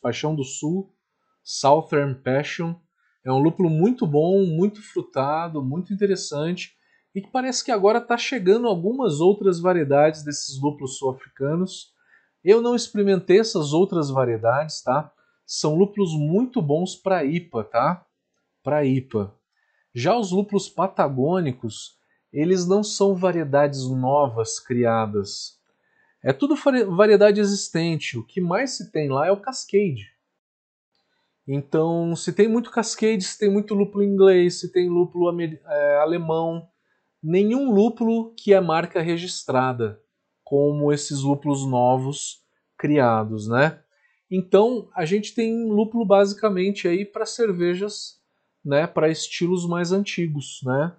[0.00, 0.94] Paixão do Sul,
[1.42, 2.74] Southern Passion.
[3.24, 6.77] É um lúpulo muito bom, muito frutado, muito interessante
[7.18, 11.92] e que parece que agora está chegando algumas outras variedades desses lúpulos sul-africanos.
[12.44, 15.12] Eu não experimentei essas outras variedades, tá?
[15.44, 18.06] São lúpulos muito bons para IPA, tá?
[18.62, 19.34] Para IPA.
[19.92, 21.98] Já os lúpulos patagônicos,
[22.32, 25.58] eles não são variedades novas criadas.
[26.22, 28.16] É tudo variedade existente.
[28.16, 30.06] O que mais se tem lá é o Cascade.
[31.48, 36.68] Então, se tem muito Cascade, se tem muito lúpulo inglês, se tem lúpulo é, alemão,
[37.22, 40.00] nenhum lúpulo que é marca registrada,
[40.44, 42.42] como esses lúpulos novos
[42.76, 43.80] criados, né?
[44.30, 48.18] Então, a gente tem lúpulo basicamente aí para cervejas
[48.64, 50.94] né, para estilos mais antigos, né?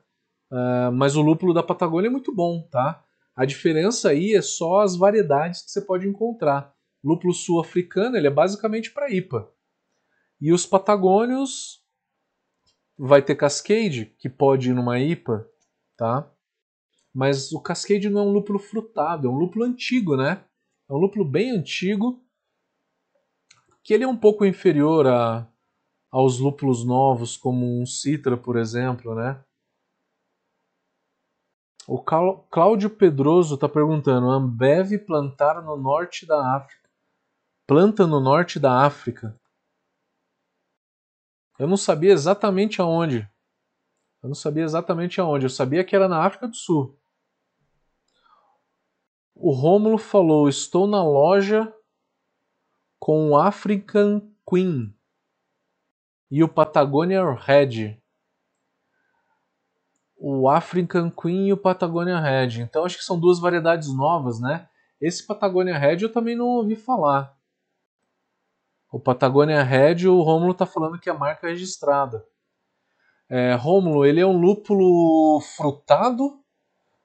[0.51, 3.03] Uh, mas o lúpulo da Patagônia é muito bom, tá?
[3.36, 6.73] A diferença aí é só as variedades que você pode encontrar.
[7.03, 9.47] lúpulo sul-africano ele é basicamente para IPA.
[10.41, 11.84] E os patagônios
[12.97, 15.47] vai ter Cascade, que pode ir numa IPA,
[16.00, 16.32] tá?
[17.14, 20.46] Mas o Cascade não é um lúpulo frutado, é um lúpulo antigo, né?
[20.90, 22.24] É um lúpulo bem antigo,
[23.84, 25.46] que ele é um pouco inferior a,
[26.10, 29.44] aos lúpulos novos, como um Citra, por exemplo, né?
[31.86, 36.88] O Cláudio Pedroso está perguntando: Ambev plantar no norte da África.
[37.68, 39.38] Planta no norte da África.
[41.58, 43.28] Eu não sabia exatamente aonde.
[44.21, 45.45] Eu não sabia exatamente aonde.
[45.45, 46.97] Eu sabia que era na África do Sul.
[49.34, 51.73] O Rômulo falou: Estou na loja
[52.99, 54.93] com o African Queen
[56.29, 57.97] e o Patagonia Red.
[60.17, 62.62] O African Queen e o Patagonia Red.
[62.62, 64.67] Então acho que são duas variedades novas, né?
[64.99, 67.34] Esse Patagonia Red eu também não ouvi falar.
[68.91, 72.25] O Patagonia Red, o Rômulo está falando que é a marca registrada.
[73.30, 76.39] É, Rômulo, ele é um lúpulo frutado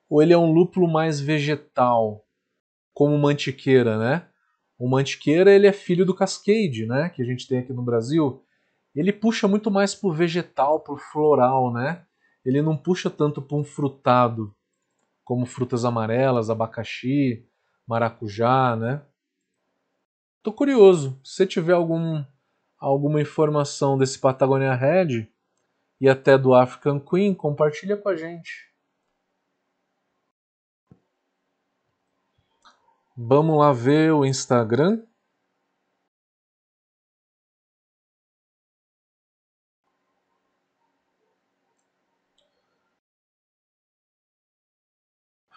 [0.08, 2.24] ou ele é um lúpulo mais vegetal,
[2.92, 4.26] como mantiqueira, né?
[4.78, 7.10] O mantiqueira ele é filho do Cascade, né?
[7.10, 8.44] Que a gente tem aqui no Brasil
[8.94, 12.04] ele puxa muito mais pro vegetal, pro floral, né?
[12.44, 14.54] Ele não puxa tanto para um frutado,
[15.24, 17.44] como frutas amarelas, abacaxi,
[17.86, 19.02] maracujá, né?
[20.42, 21.18] Tô curioso.
[21.24, 22.22] Se tiver algum,
[22.78, 25.26] alguma informação desse Patagonia Red
[26.00, 28.74] e até do African Queen, compartilha com a gente.
[33.16, 35.00] Vamos lá ver o Instagram.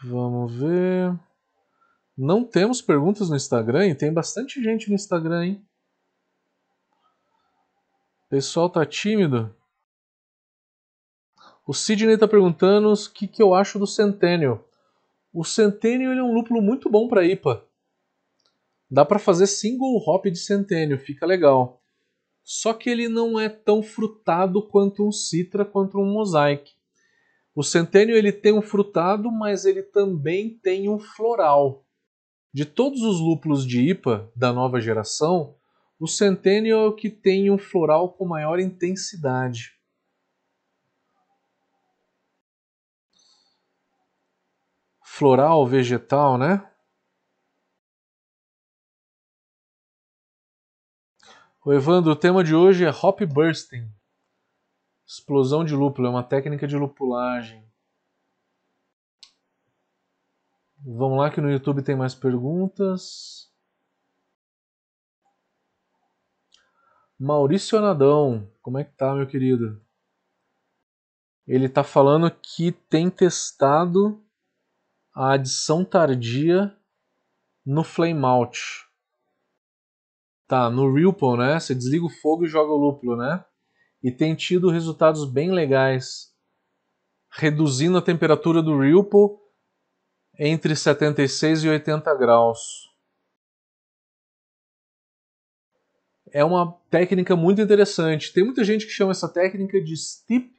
[0.04, 1.19] Vamos ver.
[2.15, 5.67] Não temos perguntas no Instagram e tem bastante gente no Instagram, hein?
[8.25, 9.56] O pessoal tá tímido.
[11.67, 14.65] O Sidney tá perguntando o que, que eu acho do Centennial.
[15.33, 17.61] O Centennial é um lúpulo muito bom para IPA.
[18.89, 21.81] Dá para fazer single hop de Centennial, fica legal.
[22.41, 26.71] Só que ele não é tão frutado quanto um Citra, quanto um Mosaic.
[27.53, 31.83] O centênio ele tem um frutado, mas ele também tem um floral.
[32.53, 35.55] De todos os lúpulos de IPA da nova geração,
[35.99, 39.77] o centênio é o que tem um floral com maior intensidade.
[45.17, 46.63] Floral, vegetal, né?
[51.65, 53.91] O Evandro, o tema de hoje é hop bursting.
[55.07, 57.67] Explosão de lúpulo, é uma técnica de lupulagem.
[60.85, 63.51] Vamos lá que no YouTube tem mais perguntas.
[67.19, 69.81] Maurício Anadão, como é que tá, meu querido?
[71.47, 74.23] Ele tá falando que tem testado
[75.17, 76.77] a adição tardia
[77.65, 78.87] no flameout.
[80.47, 81.59] Tá, no Ripple, né?
[81.59, 83.43] Você desliga o fogo e joga o lúpulo, né?
[84.03, 86.31] E tem tido resultados bem legais,
[87.31, 89.39] reduzindo a temperatura do Ripple
[90.37, 92.59] entre 76 e 80 graus.
[96.31, 98.31] É uma técnica muito interessante.
[98.31, 100.53] Tem muita gente que chama essa técnica de steep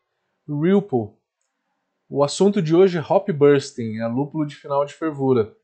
[0.49, 1.17] ripple.
[2.11, 5.55] O assunto de hoje é hop bursting, é lúpulo de final de fervura.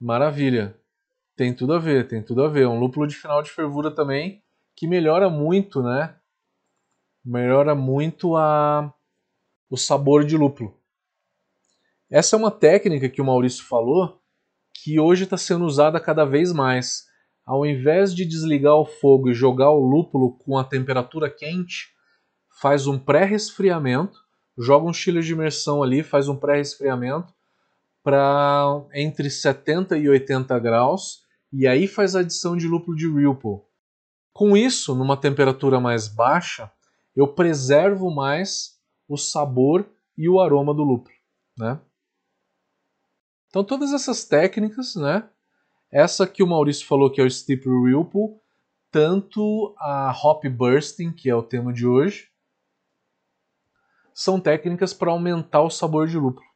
[0.00, 0.78] Maravilha.
[1.34, 2.68] Tem tudo a ver, tem tudo a ver.
[2.68, 4.44] Um lúpulo de final de fervura também
[4.76, 6.16] que melhora muito, né?
[7.24, 8.94] Melhora muito a
[9.68, 10.80] o sabor de lúpulo.
[12.08, 14.22] Essa é uma técnica que o Maurício falou
[14.72, 17.06] que hoje está sendo usada cada vez mais.
[17.44, 21.88] Ao invés de desligar o fogo e jogar o lúpulo com a temperatura quente,
[22.60, 24.23] faz um pré-resfriamento,
[24.56, 27.32] joga um chile de imersão ali, faz um pré-resfriamento
[28.02, 33.60] para entre 70 e 80 graus e aí faz a adição de lúpulo de Ripple.
[34.32, 36.70] Com isso, numa temperatura mais baixa,
[37.14, 38.78] eu preservo mais
[39.08, 39.86] o sabor
[40.18, 41.14] e o aroma do lúpulo,
[41.56, 41.80] né?
[43.48, 45.28] Então todas essas técnicas, né?
[45.90, 48.36] Essa que o Maurício falou que é o Steep Ripple,
[48.90, 52.28] tanto a Hop Bursting, que é o tema de hoje,
[54.14, 56.46] são técnicas para aumentar o sabor de lúpulo.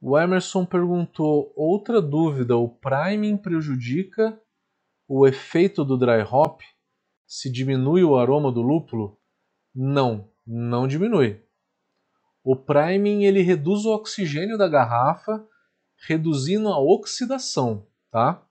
[0.00, 4.40] O Emerson perguntou outra dúvida: o priming prejudica
[5.06, 6.62] o efeito do dry hop?
[7.26, 9.20] Se diminui o aroma do lúpulo?
[9.74, 11.44] Não, não diminui.
[12.42, 15.46] O priming ele reduz o oxigênio da garrafa,
[16.08, 18.44] reduzindo a oxidação, tá?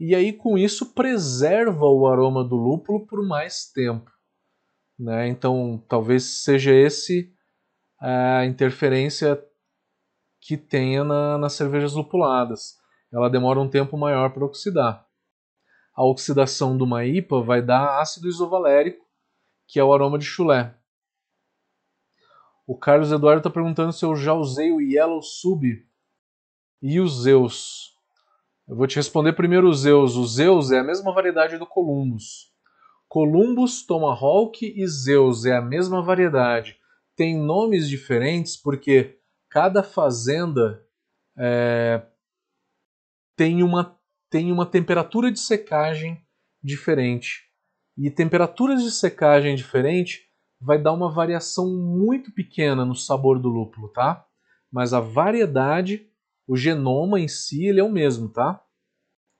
[0.00, 4.10] E aí com isso preserva o aroma do lúpulo por mais tempo,
[4.98, 5.28] né?
[5.28, 7.32] Então talvez seja esse
[8.02, 9.42] é, a interferência
[10.40, 12.78] que tenha na, nas cervejas lupuladas.
[13.12, 15.06] Ela demora um tempo maior para oxidar.
[15.94, 19.06] A oxidação do uma IPA vai dar ácido isovalérico,
[19.66, 20.76] que é o aroma de chulé.
[22.66, 25.64] O Carlos Eduardo está perguntando se eu já usei o Yellow Sub
[26.82, 27.94] e o Zeus.
[28.66, 30.16] Eu vou te responder primeiro o Zeus.
[30.16, 32.53] O Zeus é a mesma variedade do Columbus.
[33.14, 36.76] Columbus, Tomahawk e Zeus é a mesma variedade.
[37.14, 40.84] Tem nomes diferentes porque cada fazenda
[41.38, 42.04] é,
[43.36, 43.96] tem, uma,
[44.28, 46.20] tem uma temperatura de secagem
[46.60, 47.44] diferente.
[47.96, 50.28] E temperaturas de secagem diferente
[50.60, 54.26] vai dar uma variação muito pequena no sabor do lúpulo, tá?
[54.72, 56.10] Mas a variedade,
[56.48, 58.60] o genoma em si, ele é o mesmo, tá?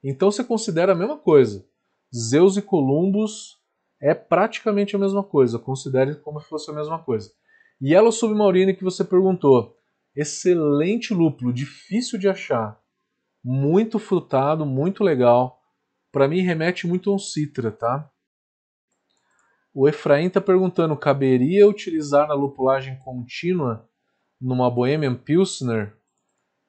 [0.01, 1.69] Então você considera a mesma coisa.
[2.15, 3.64] Zeus e Columbus
[4.05, 7.33] é praticamente a mesma coisa, considere como se fosse a mesma coisa.
[7.83, 9.79] Yellow Submarine que você perguntou,
[10.15, 12.79] excelente lúpulo, difícil de achar,
[13.43, 15.59] muito frutado, muito legal.
[16.13, 18.11] Para mim remete muito a um citra, tá?
[19.73, 23.89] O Efraim está perguntando: caberia utilizar na lupulagem contínua
[24.39, 25.97] numa Bohemian Pilsner?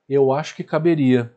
[0.08, 1.36] Eu acho que caberia.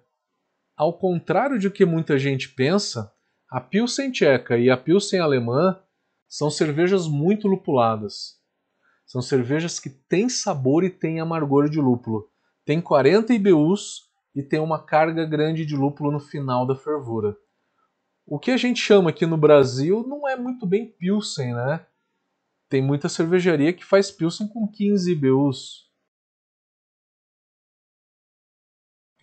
[0.77, 3.13] Ao contrário de que muita gente pensa,
[3.51, 5.83] a Pilsen tcheca e a Pilsen alemã
[6.29, 8.39] são cervejas muito lupuladas.
[9.07, 12.31] São cervejas que têm sabor e têm amargor de lúpulo.
[12.65, 17.35] Tem 40 IBUs e tem uma carga grande de lúpulo no final da fervura.
[18.27, 21.87] O que a gente chama aqui no Brasil não é muito bem Pilsen, né?
[22.69, 25.89] Tem muita cervejaria que faz Pilsen com 15 IBUs.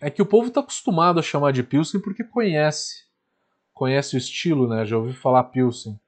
[0.00, 3.06] É que o povo está acostumado a chamar de Pilsen porque conhece.
[3.72, 4.84] Conhece o estilo, né?
[4.84, 6.00] Já ouviu falar Pilsen.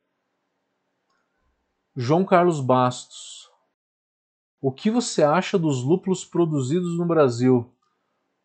[2.00, 3.50] João Carlos Bastos.
[4.60, 7.74] O que você acha dos lúpulos produzidos no Brasil?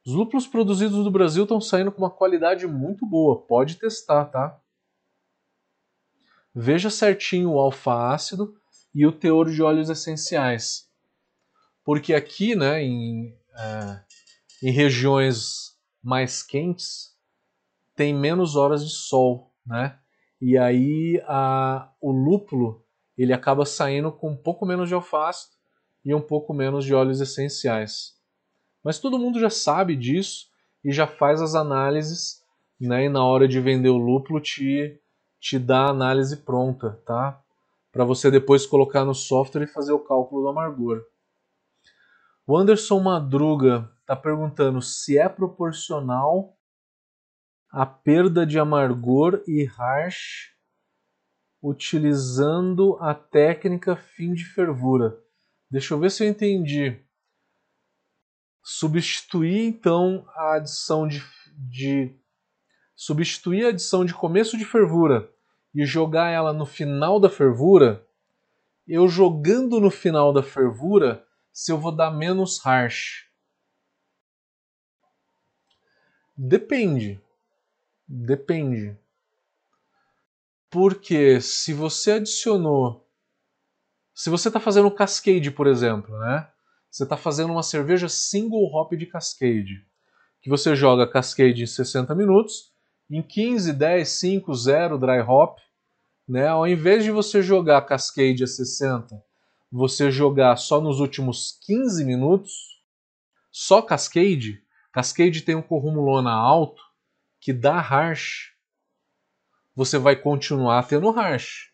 [0.03, 4.59] Os lúpulos produzidos no Brasil estão saindo com uma qualidade muito boa, pode testar, tá?
[6.51, 8.55] Veja certinho o alfa-ácido
[8.91, 10.89] e o teor de óleos essenciais.
[11.83, 14.03] Porque aqui, né, em, é,
[14.63, 17.15] em regiões mais quentes,
[17.95, 19.99] tem menos horas de sol, né?
[20.41, 22.82] E aí a, o lúpulo
[23.17, 25.55] ele acaba saindo com um pouco menos de alfa-ácido
[26.03, 28.13] e um pouco menos de óleos essenciais.
[28.83, 30.47] Mas todo mundo já sabe disso
[30.83, 32.43] e já faz as análises
[32.87, 33.05] né?
[33.05, 34.99] E na hora de vender o lúpulo te,
[35.39, 37.39] te dá a análise pronta, tá?
[37.91, 41.03] Para você depois colocar no software e fazer o cálculo do amargor.
[42.45, 46.57] O Anderson Madruga está perguntando se é proporcional
[47.69, 50.51] a perda de amargor e harsh
[51.63, 55.17] utilizando a técnica fim de fervura.
[55.71, 56.99] Deixa eu ver se eu entendi.
[58.61, 61.23] Substituir então a adição de,
[61.55, 62.13] de
[62.93, 65.31] substituir a adição de começo de fervura
[65.73, 68.05] e jogar ela no final da fervura,
[68.85, 73.29] eu jogando no final da fervura, se eu vou dar menos harsh.
[76.37, 77.21] Depende.
[78.07, 78.97] Depende.
[80.73, 83.07] Porque se você adicionou.
[84.11, 86.49] Se você está fazendo cascade, por exemplo, né?
[86.89, 89.85] Você está fazendo uma cerveja single hop de cascade.
[90.41, 92.71] Que você joga cascade em 60 minutos,
[93.07, 95.59] em 15, 10, 5, 0 dry hop.
[96.27, 96.47] Né?
[96.47, 99.23] Ao invés de você jogar cascade a 60,
[99.71, 102.51] você jogar só nos últimos 15 minutos,
[103.51, 104.59] só cascade,
[104.91, 106.81] cascade tem um corrumulona alto
[107.39, 108.52] que dá harsh
[109.75, 111.71] você vai continuar tendo hash.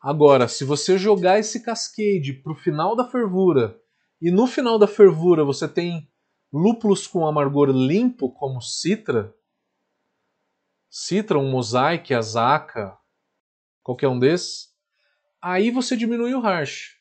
[0.00, 3.80] Agora, se você jogar esse cascade para o final da fervura
[4.20, 6.08] e no final da fervura você tem
[6.52, 9.34] lúpulos com amargor limpo, como Citra,
[10.90, 12.96] Citra, um Mosaic, Azaka,
[13.82, 14.68] qualquer um desses,
[15.42, 16.96] aí você diminui o hash.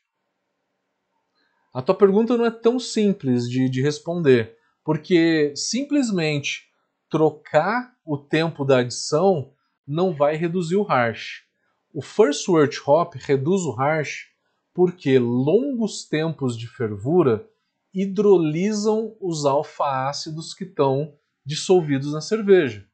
[1.73, 6.67] A tua pergunta não é tão simples de, de responder, porque simplesmente
[7.09, 9.53] trocar o tempo da adição
[9.87, 11.45] não vai reduzir o hash.
[11.93, 14.27] O First Word Hop reduz o hash
[14.73, 17.49] porque longos tempos de fervura
[17.93, 22.85] hidrolisam os alfa-ácidos que estão dissolvidos na cerveja.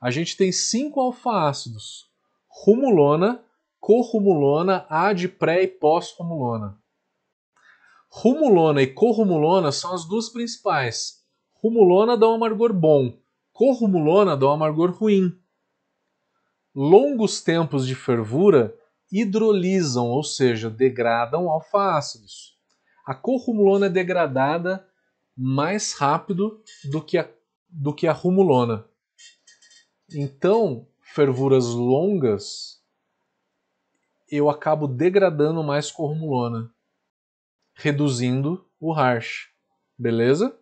[0.00, 2.10] A gente tem cinco alfa-ácidos:
[2.48, 3.44] rumulona,
[3.78, 6.76] corrumulona, ad, pré e pós-rumulona.
[8.10, 11.22] Rumulona e corrumulona são as duas principais.
[11.62, 13.16] Rumulona dá um amargor bom,
[13.52, 15.40] corrumulona dá um amargor ruim
[16.74, 18.76] longos tempos de fervura
[19.10, 22.58] hidrolisam, ou seja, degradam alfa-ácidos.
[23.04, 24.88] A corrumulona é degradada
[25.36, 27.28] mais rápido do que a,
[27.68, 28.86] do que a rumulona.
[30.14, 32.82] Então, fervuras longas,
[34.30, 36.72] eu acabo degradando mais corrumulona,
[37.74, 39.50] reduzindo o harsh.
[39.98, 40.58] Beleza?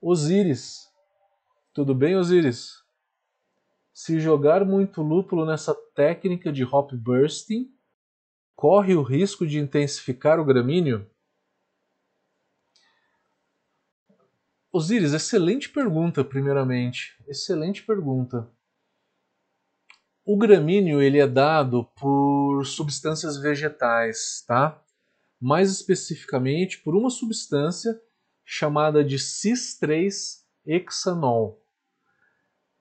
[0.00, 0.88] Osíris.
[1.72, 2.79] Tudo bem, Osíris?
[3.92, 7.68] Se jogar muito lúpulo nessa técnica de hop bursting,
[8.54, 11.10] corre o risco de intensificar o gramíneo?
[14.72, 17.20] Osiris, excelente pergunta, primeiramente.
[17.26, 18.48] Excelente pergunta.
[20.24, 24.80] O gramíneo ele é dado por substâncias vegetais, tá?
[25.40, 28.00] Mais especificamente por uma substância
[28.44, 31.60] chamada de cis-3-hexanol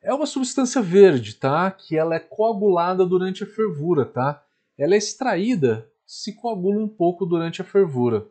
[0.02, 1.70] é uma substância verde, tá?
[1.72, 4.44] Que ela é coagulada durante a fervura, tá?
[4.78, 8.28] Ela é extraída, se coagula um pouco durante a fervura.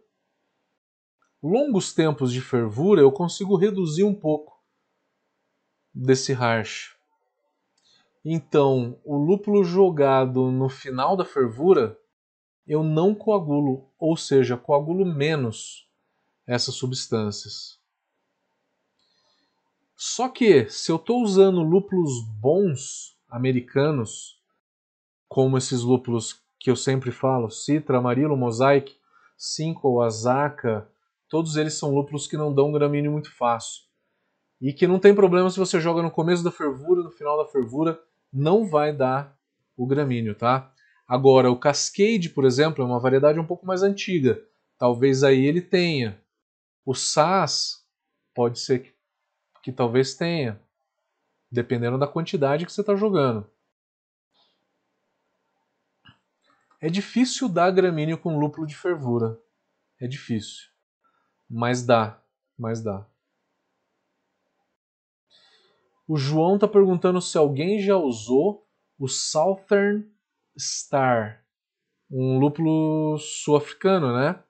[1.42, 4.58] Longos tempos de fervura eu consigo reduzir um pouco
[5.94, 6.96] desse harsh.
[8.24, 11.98] Então, o lúpulo jogado no final da fervura,
[12.66, 15.88] eu não coagulo, ou seja, coagulo menos
[16.46, 17.77] essas substâncias.
[20.00, 24.40] Só que se eu estou usando lúpulos bons americanos,
[25.28, 28.96] como esses lúpulos que eu sempre falo, Citra, Amarillo, Mosaic,
[29.36, 30.88] Cinco, Azaka,
[31.28, 33.82] todos eles são lúpulos que não dão gramíneo muito fácil.
[34.60, 37.50] E que não tem problema se você joga no começo da fervura, no final da
[37.50, 38.00] fervura,
[38.32, 39.36] não vai dar
[39.76, 40.72] o gramíneo, tá?
[41.08, 44.40] Agora, o Cascade, por exemplo, é uma variedade um pouco mais antiga.
[44.78, 46.22] Talvez aí ele tenha.
[46.86, 47.84] O SAS
[48.32, 48.97] pode ser que
[49.68, 50.58] que talvez tenha,
[51.52, 53.46] dependendo da quantidade que você está jogando.
[56.80, 59.38] É difícil dar gramíneo com lúpulo de fervura.
[60.00, 60.70] É difícil.
[61.46, 62.18] Mas dá.
[62.56, 63.06] Mas dá.
[66.06, 68.66] O João está perguntando se alguém já usou
[68.98, 70.10] o Southern
[70.58, 71.44] Star,
[72.10, 74.42] um lúpulo sul-africano, né?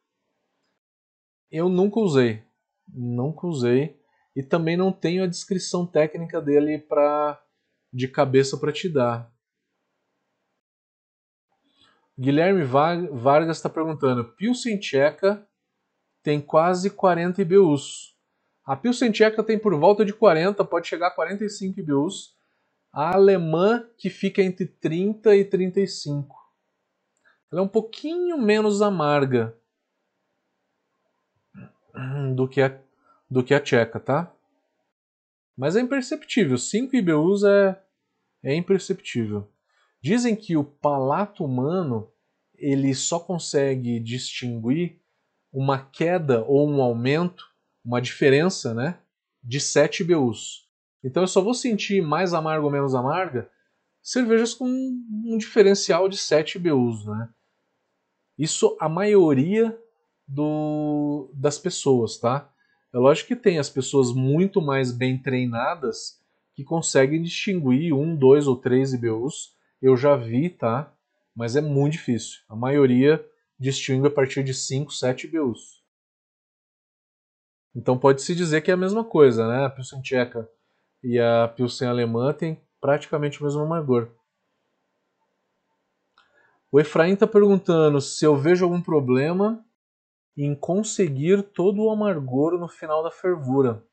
[1.50, 2.44] Eu nunca usei.
[2.86, 3.97] Nunca usei
[4.34, 7.40] e também não tenho a descrição técnica dele para
[7.92, 9.32] de cabeça para te dar.
[12.18, 15.46] Guilherme Vargas está perguntando: Pilsen Tcheca
[16.22, 18.14] tem quase 40 IBUs.
[18.68, 22.36] A Pilsen tcheca tem por volta de 40, pode chegar a 45 IBUs.
[22.92, 26.36] A alemã que fica entre 30 e 35.
[27.50, 29.56] Ela é um pouquinho menos amarga
[32.34, 32.78] do que a,
[33.30, 34.32] do que a tcheca, tá?
[35.56, 36.56] Mas é imperceptível.
[36.56, 37.80] 5 IBUs é,
[38.42, 39.50] é imperceptível.
[40.00, 42.10] Dizem que o palato humano
[42.54, 45.00] ele só consegue distinguir
[45.52, 47.44] uma queda ou um aumento,
[47.84, 48.98] uma diferença, né,
[49.42, 50.68] de 7 IBUs.
[51.02, 53.50] Então eu só vou sentir mais amargo ou menos amarga
[54.02, 57.28] cervejas com um diferencial de 7 IBUs, né?
[58.38, 59.76] Isso a maioria
[60.26, 62.52] do, das pessoas, tá?
[62.92, 66.18] É lógico que tem as pessoas muito mais bem treinadas
[66.54, 69.54] que conseguem distinguir um, dois ou três IBUs.
[69.80, 70.92] Eu já vi, tá?
[71.34, 72.40] Mas é muito difícil.
[72.48, 73.24] A maioria
[73.58, 75.82] distingue a partir de 5, 7 IBUs.
[77.74, 79.64] Então pode-se dizer que é a mesma coisa, né?
[79.64, 80.48] A Pilsen tcheca
[81.02, 84.10] e a Pilsen alemã têm praticamente o mesmo amargor.
[86.70, 89.64] O Efraim está perguntando se eu vejo algum problema
[90.44, 93.84] em conseguir todo o amargor no final da fervura,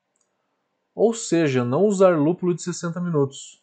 [0.93, 3.61] ou seja, não usar lúpulo de 60 minutos.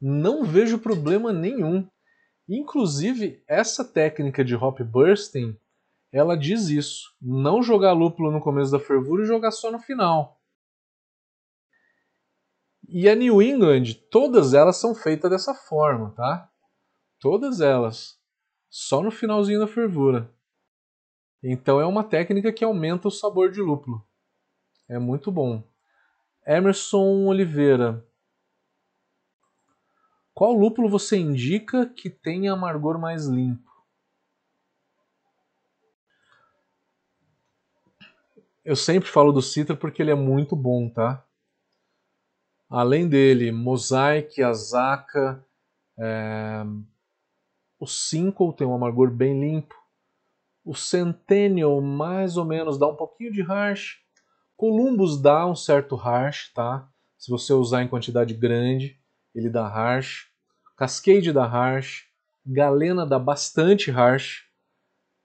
[0.00, 1.88] Não vejo problema nenhum.
[2.48, 5.58] Inclusive, essa técnica de hop bursting,
[6.12, 7.16] ela diz isso.
[7.20, 10.38] Não jogar lúpulo no começo da fervura e jogar só no final.
[12.86, 16.48] E a New England, todas elas são feitas dessa forma, tá?
[17.18, 18.16] Todas elas.
[18.68, 20.35] Só no finalzinho da fervura.
[21.48, 24.04] Então é uma técnica que aumenta o sabor de lúpulo.
[24.88, 25.62] É muito bom.
[26.44, 28.04] Emerson Oliveira.
[30.34, 33.70] Qual lúpulo você indica que tenha amargor mais limpo?
[38.64, 41.24] Eu sempre falo do Citra porque ele é muito bom, tá?
[42.68, 45.46] Além dele, Mosaic, Azaka,
[45.96, 46.64] é...
[47.78, 49.85] o Cinco tem um amargor bem limpo.
[50.66, 53.98] O Centennial mais ou menos dá um pouquinho de harsh.
[54.56, 56.88] Columbus dá um certo harsh, tá?
[57.16, 58.98] Se você usar em quantidade grande,
[59.32, 60.26] ele dá harsh.
[60.76, 62.06] Cascade dá harsh.
[62.44, 64.44] Galena dá bastante harsh.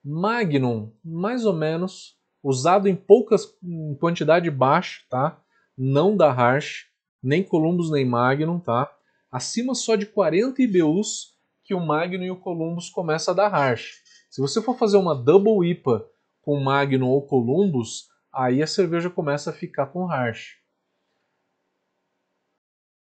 [0.05, 5.41] Magnum, mais ou menos, usado em poucas em quantidade baixa, tá?
[5.75, 6.85] Não dá harsh,
[7.21, 8.95] nem Columbus nem Magnum, tá?
[9.31, 11.33] Acima só de 40 IBUs
[11.63, 14.00] que o Magnum e o Columbus começa a dar harsh.
[14.31, 16.09] Se você for fazer uma Double IPA
[16.41, 20.57] com Magnum ou Columbus, aí a cerveja começa a ficar com harsh.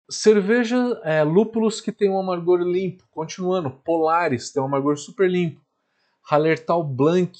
[0.08, 3.04] Cerveja, é, lúpulos que tem um amargor limpo.
[3.10, 5.60] Continuando, Polaris tem um amargor super limpo.
[6.30, 7.36] Hallertau Blanc.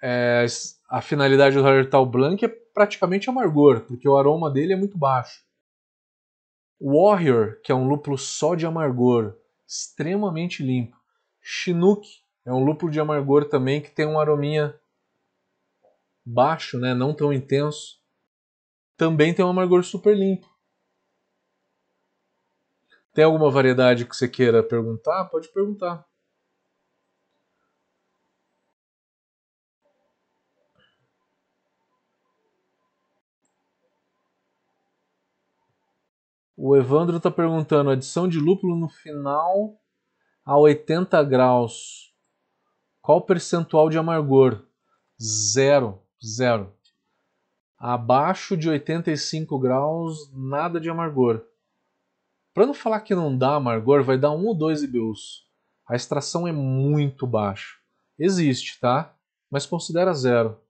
[0.00, 0.46] É,
[0.88, 5.42] a finalidade do Hallertau Blanc é praticamente amargor, porque o aroma dele é muito baixo.
[6.80, 9.36] Warrior, que é um lúpulo só de amargor,
[9.66, 10.99] extremamente limpo.
[11.40, 12.06] Chinook
[12.44, 14.78] é um lúpulo de amargor também que tem um arominha
[16.24, 16.94] baixo, né?
[16.94, 18.00] não tão intenso.
[18.96, 20.48] Também tem um amargor super limpo.
[23.12, 25.24] Tem alguma variedade que você queira perguntar?
[25.26, 26.06] Pode perguntar.
[36.56, 39.79] O Evandro está perguntando: adição de lúpulo no final
[40.50, 42.12] a 80 graus,
[43.00, 44.66] qual o percentual de amargor?
[45.22, 46.74] Zero, zero.
[47.78, 51.46] Abaixo de 85 graus, nada de amargor.
[52.52, 55.46] Para não falar que não dá amargor, vai dar 1 ou 2 IBUs.
[55.88, 57.76] A extração é muito baixa.
[58.18, 59.14] Existe, tá?
[59.48, 60.60] Mas considera zero.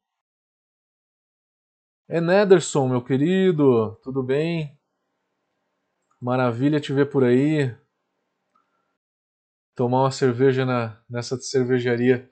[2.06, 4.78] É Nederson, meu querido, tudo bem?
[6.20, 7.74] Maravilha te ver por aí
[9.74, 12.30] tomar uma cerveja na, nessa cervejaria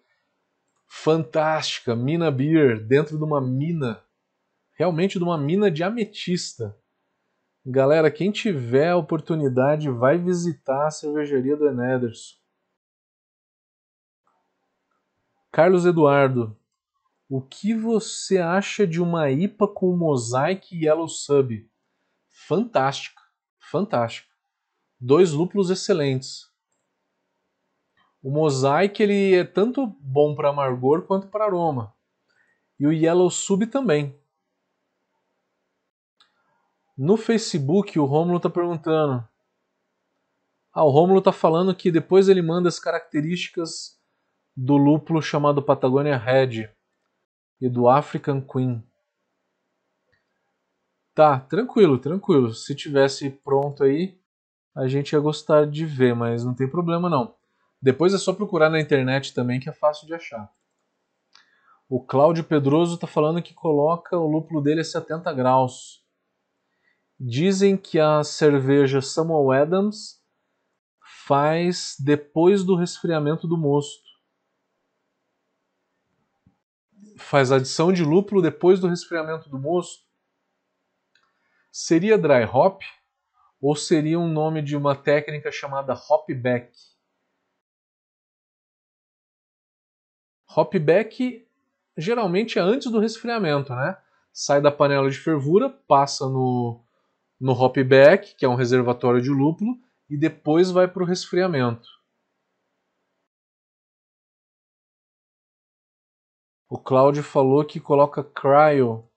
[0.87, 4.03] fantástica, Mina Beer, dentro de uma mina,
[4.73, 6.77] realmente de uma mina de ametista.
[7.65, 12.37] Galera, quem tiver a oportunidade, vai visitar a cervejaria do Enederson.
[15.53, 16.57] Carlos Eduardo,
[17.29, 21.69] o que você acha de uma IPA com Mosaic e Yellow Sub?
[22.29, 23.21] Fantástica,
[23.59, 24.33] fantástica.
[24.99, 26.49] Dois lúpulos excelentes.
[28.29, 31.95] O Mosaic ele é tanto bom para amargor quanto para aroma.
[32.79, 34.21] E o Yellow Sub também.
[36.95, 39.27] No Facebook, o Romulo está perguntando.
[40.75, 43.99] Ah, o Romulo está falando que depois ele manda as características
[44.55, 46.69] do lúpulo chamado Patagonia Red
[47.59, 48.87] e do African Queen.
[51.15, 52.53] Tá, tranquilo, tranquilo.
[52.53, 54.21] Se tivesse pronto aí,
[54.77, 57.38] a gente ia gostar de ver, mas não tem problema não.
[57.81, 60.53] Depois é só procurar na internet também que é fácil de achar.
[61.89, 66.05] O Cláudio Pedroso está falando que coloca o lúpulo dele a 70 graus.
[67.19, 70.23] Dizem que a cerveja Samuel Adams
[71.27, 74.07] faz depois do resfriamento do mosto.
[77.17, 80.05] Faz adição de lúpulo depois do resfriamento do mosto.
[81.73, 82.83] Seria dry hop
[83.61, 86.71] ou seria um nome de uma técnica chamada hopback?
[90.59, 91.47] Hopback
[91.97, 93.97] geralmente é antes do resfriamento, né?
[94.33, 96.83] Sai da panela de fervura, passa no,
[97.41, 99.79] no hopback, que é um reservatório de lúpulo,
[100.11, 101.89] e depois vai para o resfriamento.
[106.69, 109.09] O Cláudio falou que coloca cryo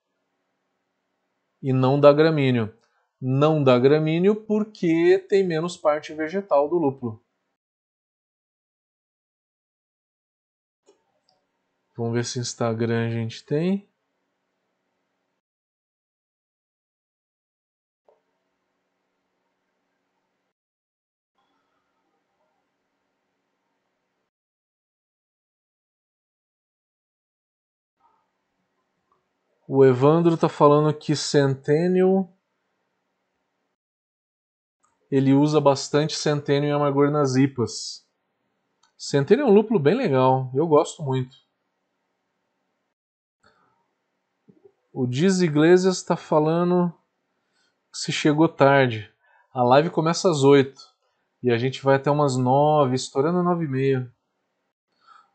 [1.61, 2.73] e não dá gramíneo.
[3.19, 7.20] Não dá gramíneo porque tem menos parte vegetal do lúpulo.
[12.01, 13.87] Vamos ver se Instagram a gente tem.
[29.67, 32.35] O Evandro tá falando que Centennial
[35.11, 38.03] ele usa bastante Centennial e amargor nas IPAs.
[38.97, 41.50] Centennial é um lúpulo bem legal, eu gosto muito.
[44.93, 46.93] O Diz Iglesias está falando
[47.93, 49.09] que se chegou tarde.
[49.53, 50.81] A live começa às 8
[51.41, 54.13] e a gente vai até umas 9, estourando 9 e meia.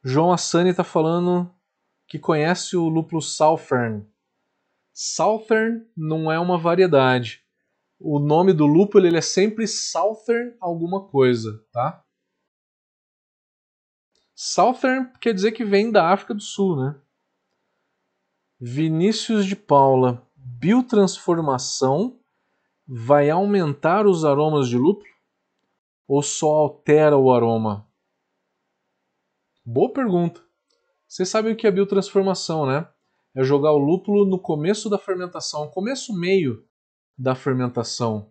[0.04, 1.50] João Assani está falando
[2.06, 4.06] que conhece o lúpulo Southern.
[4.92, 7.42] Southern não é uma variedade.
[7.98, 12.04] O nome do lúpulo ele é sempre Southern alguma coisa, tá?
[14.34, 17.00] Southern quer dizer que vem da África do Sul, né?
[18.60, 22.18] Vinícius de Paula, biotransformação
[22.86, 25.10] vai aumentar os aromas de lúpulo
[26.08, 27.86] ou só altera o aroma?
[29.64, 30.40] Boa pergunta.
[31.06, 32.88] Vocês sabem o que é biotransformação, né?
[33.36, 36.64] é jogar o lúpulo no começo da fermentação, começo meio
[37.18, 38.30] da fermentação.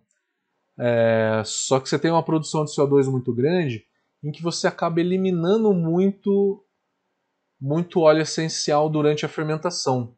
[0.78, 3.86] É, só que você tem uma produção de CO2 muito grande,
[4.24, 6.65] em que você acaba eliminando muito
[7.60, 10.16] muito óleo essencial durante a fermentação.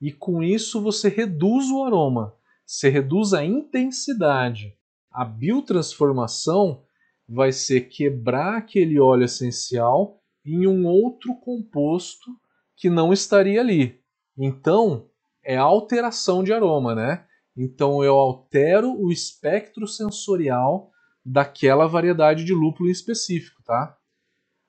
[0.00, 2.34] E com isso você reduz o aroma,
[2.66, 4.76] você reduz a intensidade.
[5.10, 6.82] A biotransformação
[7.28, 12.30] vai ser quebrar aquele óleo essencial em um outro composto
[12.76, 14.00] que não estaria ali.
[14.36, 15.08] Então,
[15.42, 17.24] é alteração de aroma, né?
[17.56, 20.90] Então eu altero o espectro sensorial
[21.24, 23.96] daquela variedade de lúpulo em específico, tá?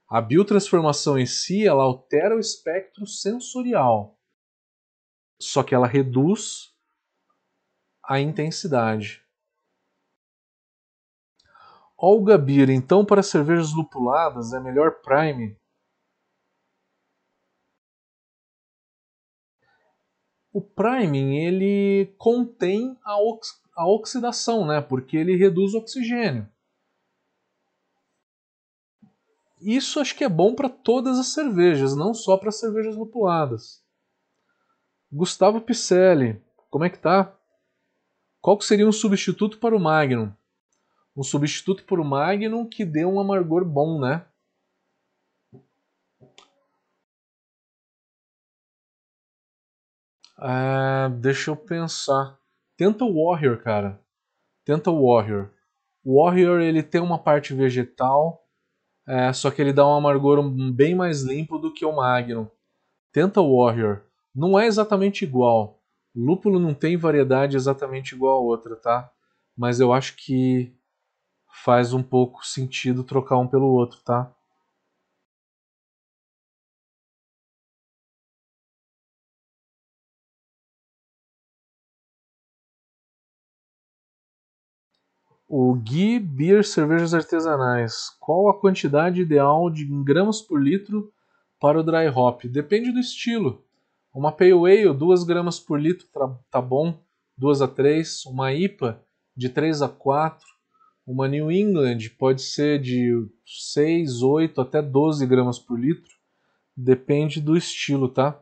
[0.07, 4.19] A biotransformação em si, ela altera o espectro sensorial.
[5.41, 6.73] Só que ela reduz
[8.03, 9.23] a intensidade.
[11.97, 15.57] Olga Beer, então para cervejas lupuladas é melhor prime
[20.55, 24.79] o priming ele contém a, ox a oxidação, né?
[24.79, 26.49] Porque ele reduz o oxigênio.
[29.65, 33.83] Isso acho que é bom para todas as cervejas, não só para cervejas lupuladas.
[35.11, 36.39] Gustavo Picelli,
[36.69, 37.35] como é que tá?
[38.39, 40.31] Qual seria um substituto para o Magnum?
[41.17, 44.23] Um substituto para o Magnum que dê um amargor bom, né?
[50.37, 52.39] Ah, deixa eu pensar.
[52.77, 53.99] Tenta o Warrior, cara.
[54.63, 55.49] Tenta o Warrior.
[56.03, 58.44] O Warrior ele tem uma parte vegetal,
[59.07, 60.41] é, só que ele dá um amargor
[60.73, 62.47] bem mais limpo do que o Magnum.
[63.11, 64.01] Tenta o Warrior.
[64.33, 65.79] Não é exatamente igual.
[66.15, 69.09] Lúpulo não tem variedade exatamente igual a outra, tá?
[69.55, 70.73] Mas eu acho que
[71.63, 74.34] faz um pouco sentido trocar um pelo outro, tá?
[85.47, 88.09] O Gui Beer Cervejas Artesanais.
[88.19, 91.13] Qual a quantidade ideal de gramas por litro
[91.59, 92.45] para o dry hop?
[92.45, 93.63] Depende do estilo.
[94.11, 96.97] Uma Pale Ale, 2 gramas por litro tá, tá bom,
[97.37, 98.25] 2 a 3.
[98.25, 98.99] Uma IPA,
[99.35, 100.43] de 3 a 4.
[101.05, 106.15] Uma New England pode ser de 6, 8 até 12 gramas por litro.
[106.75, 108.41] Depende do estilo, tá?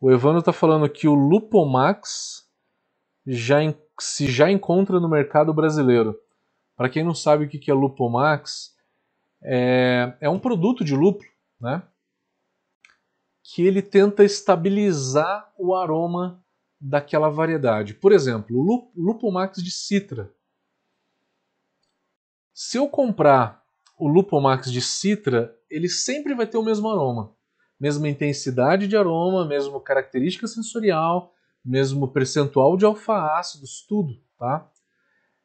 [0.00, 2.48] O Evandro está falando que o Lupomax
[3.26, 3.58] já,
[4.00, 6.18] se já encontra no mercado brasileiro.
[6.76, 8.74] Para quem não sabe o que é Lupomax,
[9.42, 11.28] é, é um produto de lúpulo,
[11.60, 11.82] né?
[13.42, 16.42] Que ele tenta estabilizar o aroma
[16.80, 17.94] daquela variedade.
[17.94, 20.32] Por exemplo, o Lupomax de Citra.
[22.54, 23.62] Se eu comprar
[23.98, 27.34] o Lupomax de Citra, ele sempre vai ter o mesmo aroma
[27.82, 31.34] mesma intensidade de aroma, mesmo característica sensorial,
[31.64, 34.70] mesmo percentual de alfa-ácidos, tudo, tá?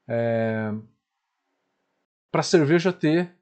[0.08, 0.74] É...
[2.32, 3.38] Para cerveja ter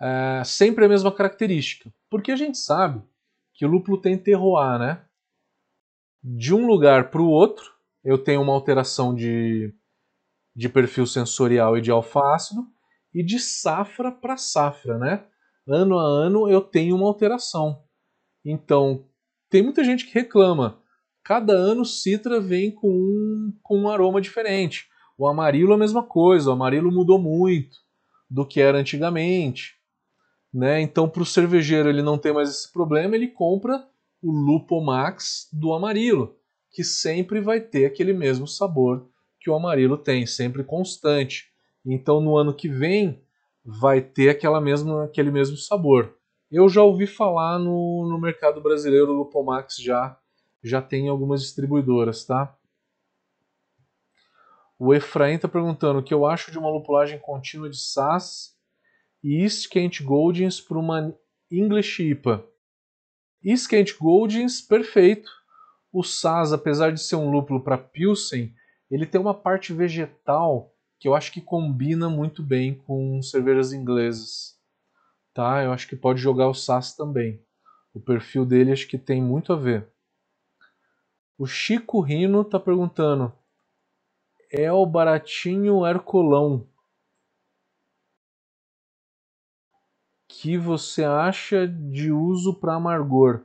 [0.00, 1.94] é, sempre a mesma característica.
[2.10, 3.00] Porque a gente sabe
[3.54, 5.04] que o lúpulo tem terroir, né?
[6.22, 7.72] De um lugar para o outro,
[8.02, 9.72] eu tenho uma alteração de,
[10.54, 12.66] de perfil sensorial e de alfa-ácido,
[13.14, 15.24] e de safra para safra, né?
[15.68, 17.84] Ano a ano eu tenho uma alteração.
[18.44, 19.06] Então,
[19.48, 20.81] tem muita gente que reclama.
[21.24, 24.88] Cada ano Citra vem com um, com um aroma diferente.
[25.16, 27.76] O amarilo é a mesma coisa, o amarelo mudou muito
[28.28, 29.76] do que era antigamente.
[30.52, 30.80] Né?
[30.80, 33.86] Então, para o cervejeiro ele não ter mais esse problema, ele compra
[34.22, 36.36] o Lupo Max do amarilo,
[36.70, 39.08] que sempre vai ter aquele mesmo sabor
[39.40, 41.50] que o amarelo tem, sempre constante.
[41.84, 43.20] Então, no ano que vem,
[43.64, 46.16] vai ter aquela mesma, aquele mesmo sabor.
[46.50, 50.16] Eu já ouvi falar no, no mercado brasileiro, o Lupomax já,
[50.62, 52.56] já tem algumas distribuidoras, tá?
[54.78, 58.56] O Efraim está perguntando o que eu acho de uma lupulagem contínua de SAS
[59.22, 61.16] e East Kent Goldings para uma
[61.50, 62.44] English IPA.
[63.44, 65.30] East Kent Goldings, perfeito.
[65.92, 68.54] O SAS, apesar de ser um lúpulo para Pilsen,
[68.90, 74.52] ele tem uma parte vegetal que eu acho que combina muito bem com cervejas inglesas
[75.34, 75.62] tá?
[75.62, 77.42] Eu acho que pode jogar o SAS também.
[77.94, 79.86] O perfil dele acho que tem muito a ver.
[81.42, 83.32] O Chico Rino tá perguntando:
[84.48, 86.68] é o baratinho Herculão
[90.28, 93.44] que você acha de uso para amargor?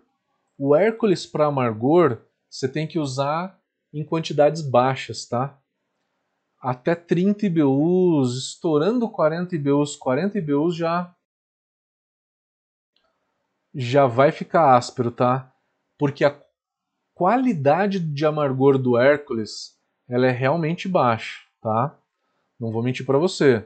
[0.59, 3.59] O Hércules para amargor você tem que usar
[3.91, 5.59] em quantidades baixas, tá?
[6.61, 11.15] Até 30 IBUs, estourando 40 IBUs, 40 IBUs já
[13.73, 15.51] já vai ficar áspero, tá?
[15.97, 16.46] Porque a
[17.17, 19.75] qualidade de amargor do Hércules
[20.07, 21.99] ela é realmente baixa, tá?
[22.59, 23.65] Não vou mentir para você.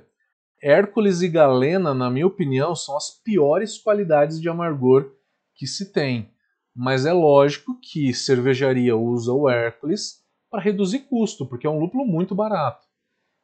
[0.64, 5.12] Hércules e Galena, na minha opinião, são as piores qualidades de amargor
[5.54, 6.32] que se tem.
[6.74, 12.06] Mas é lógico que cervejaria usa o Hércules para reduzir custo, porque é um lúpulo
[12.06, 12.88] muito barato.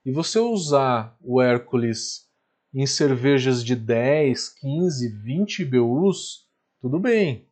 [0.06, 2.30] E você usar o Hércules
[2.74, 6.48] em cervejas de 10, 15, 20 BUs,
[6.80, 7.46] tudo bem.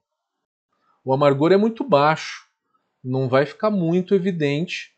[1.04, 2.45] O amargor é muito baixo,
[3.06, 4.96] não vai ficar muito evidente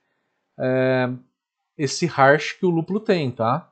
[0.57, 1.09] é,
[1.77, 3.71] esse harsh que o lúpulo tem, tá?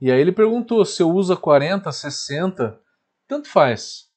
[0.00, 2.80] E aí ele perguntou se eu uso 40, 60,
[3.26, 4.10] tanto faz.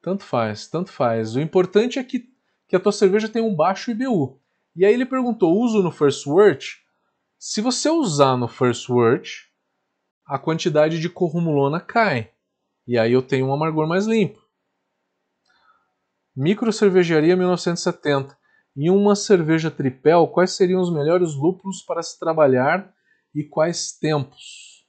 [0.00, 1.34] Tanto faz, tanto faz.
[1.34, 2.28] O importante é que,
[2.68, 4.40] que a tua cerveja tenha um baixo IBU.
[4.76, 6.78] E aí ele perguntou, uso no First Word?
[7.38, 9.30] Se você usar no First Word,
[10.24, 12.32] a quantidade de corrumulona cai.
[12.86, 14.43] E aí eu tenho um amargor mais limpo.
[16.36, 18.36] Micro cervejaria 1970.
[18.76, 22.92] Em uma cerveja tripel, quais seriam os melhores lúpulos para se trabalhar
[23.32, 24.84] e quais tempos?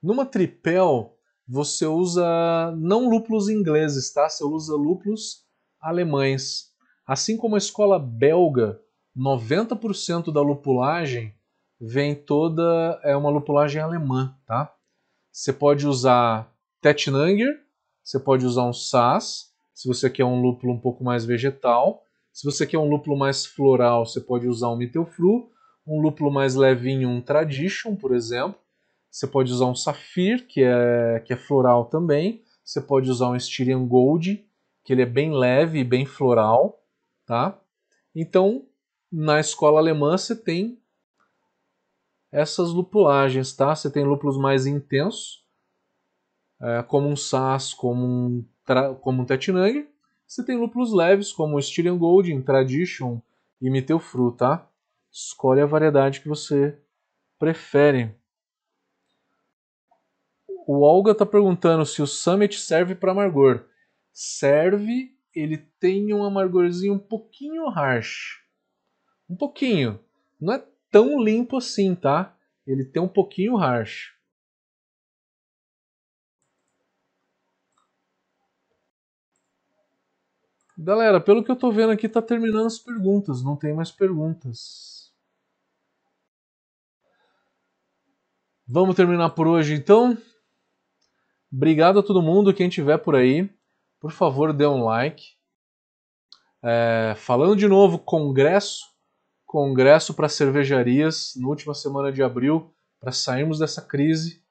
[0.00, 1.18] Numa tripel,
[1.48, 4.28] você usa não lúpulos ingleses, tá?
[4.28, 5.44] Você usa lúpulos
[5.80, 6.68] alemães.
[7.04, 8.80] Assim como a escola belga,
[9.16, 11.34] 90% da lupulagem
[11.80, 14.72] vem toda é uma lupulagem alemã, tá?
[15.32, 17.64] Você pode usar Tettnanger,
[18.04, 19.48] você pode usar um Sass,
[19.78, 22.02] se você quer um lúpulo um pouco mais vegetal.
[22.32, 25.52] Se você quer um lúpulo mais floral, você pode usar um Mittelfru.
[25.86, 28.58] Um lúpulo mais levinho, um Tradition, por exemplo.
[29.08, 32.42] Você pode usar um Saphir, que é, que é floral também.
[32.64, 34.44] Você pode usar um Styrian Gold,
[34.82, 36.82] que ele é bem leve e bem floral,
[37.24, 37.56] tá?
[38.12, 38.66] Então,
[39.12, 40.82] na escola alemã você tem
[42.32, 43.76] essas lupulagens, tá?
[43.76, 45.46] Você tem lúpulos mais intensos,
[46.60, 48.44] é, como um Sass, como um,
[49.00, 49.88] como Tetnanger.
[50.26, 53.20] Você tem lúpulos leves, como Styrian Gold, Tradition
[53.60, 54.68] e Mittelfru, tá?
[55.10, 56.78] Escolhe a variedade que você
[57.38, 58.14] prefere.
[60.66, 63.64] O Olga está perguntando se o Summit serve para amargor.
[64.12, 68.42] Serve, ele tem um amargorzinho um pouquinho harsh.
[69.30, 69.98] Um pouquinho.
[70.38, 72.36] Não é tão limpo assim, tá?
[72.66, 74.12] Ele tem um pouquinho harsh.
[80.80, 83.42] Galera, pelo que eu tô vendo aqui, tá terminando as perguntas.
[83.42, 85.12] Não tem mais perguntas.
[88.64, 90.16] Vamos terminar por hoje então.
[91.52, 93.50] Obrigado a todo mundo, quem tiver por aí.
[93.98, 95.24] Por favor, dê um like.
[96.62, 98.84] É, falando de novo, congresso,
[99.44, 104.44] congresso para cervejarias na última semana de abril, para sairmos dessa crise,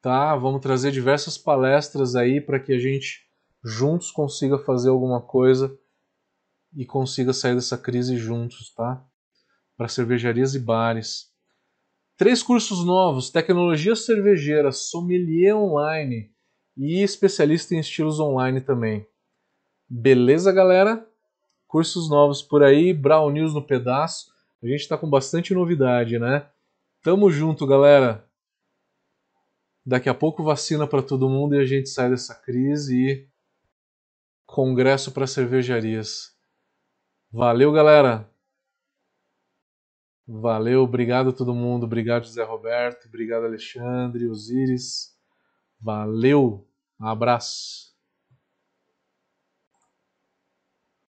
[0.00, 0.36] tá?
[0.36, 3.25] Vamos trazer diversas palestras aí para que a gente
[3.66, 5.76] juntos consiga fazer alguma coisa
[6.72, 9.04] e consiga sair dessa crise juntos, tá?
[9.76, 11.32] Para cervejarias e bares.
[12.16, 16.30] Três cursos novos: tecnologia cervejeira, sommelier online
[16.76, 19.04] e especialista em estilos online também.
[19.88, 21.04] Beleza, galera?
[21.66, 24.30] Cursos novos por aí, Brown News no pedaço.
[24.62, 26.48] A gente está com bastante novidade, né?
[27.02, 28.24] Tamo junto, galera.
[29.84, 33.35] Daqui a pouco vacina para todo mundo e a gente sai dessa crise e
[34.56, 36.34] congresso para cervejarias.
[37.30, 38.26] Valeu, galera.
[40.26, 45.14] Valeu, obrigado a todo mundo, obrigado José Roberto, obrigado Alexandre, Osíris.
[45.78, 46.66] Valeu,
[46.98, 47.95] um abraço.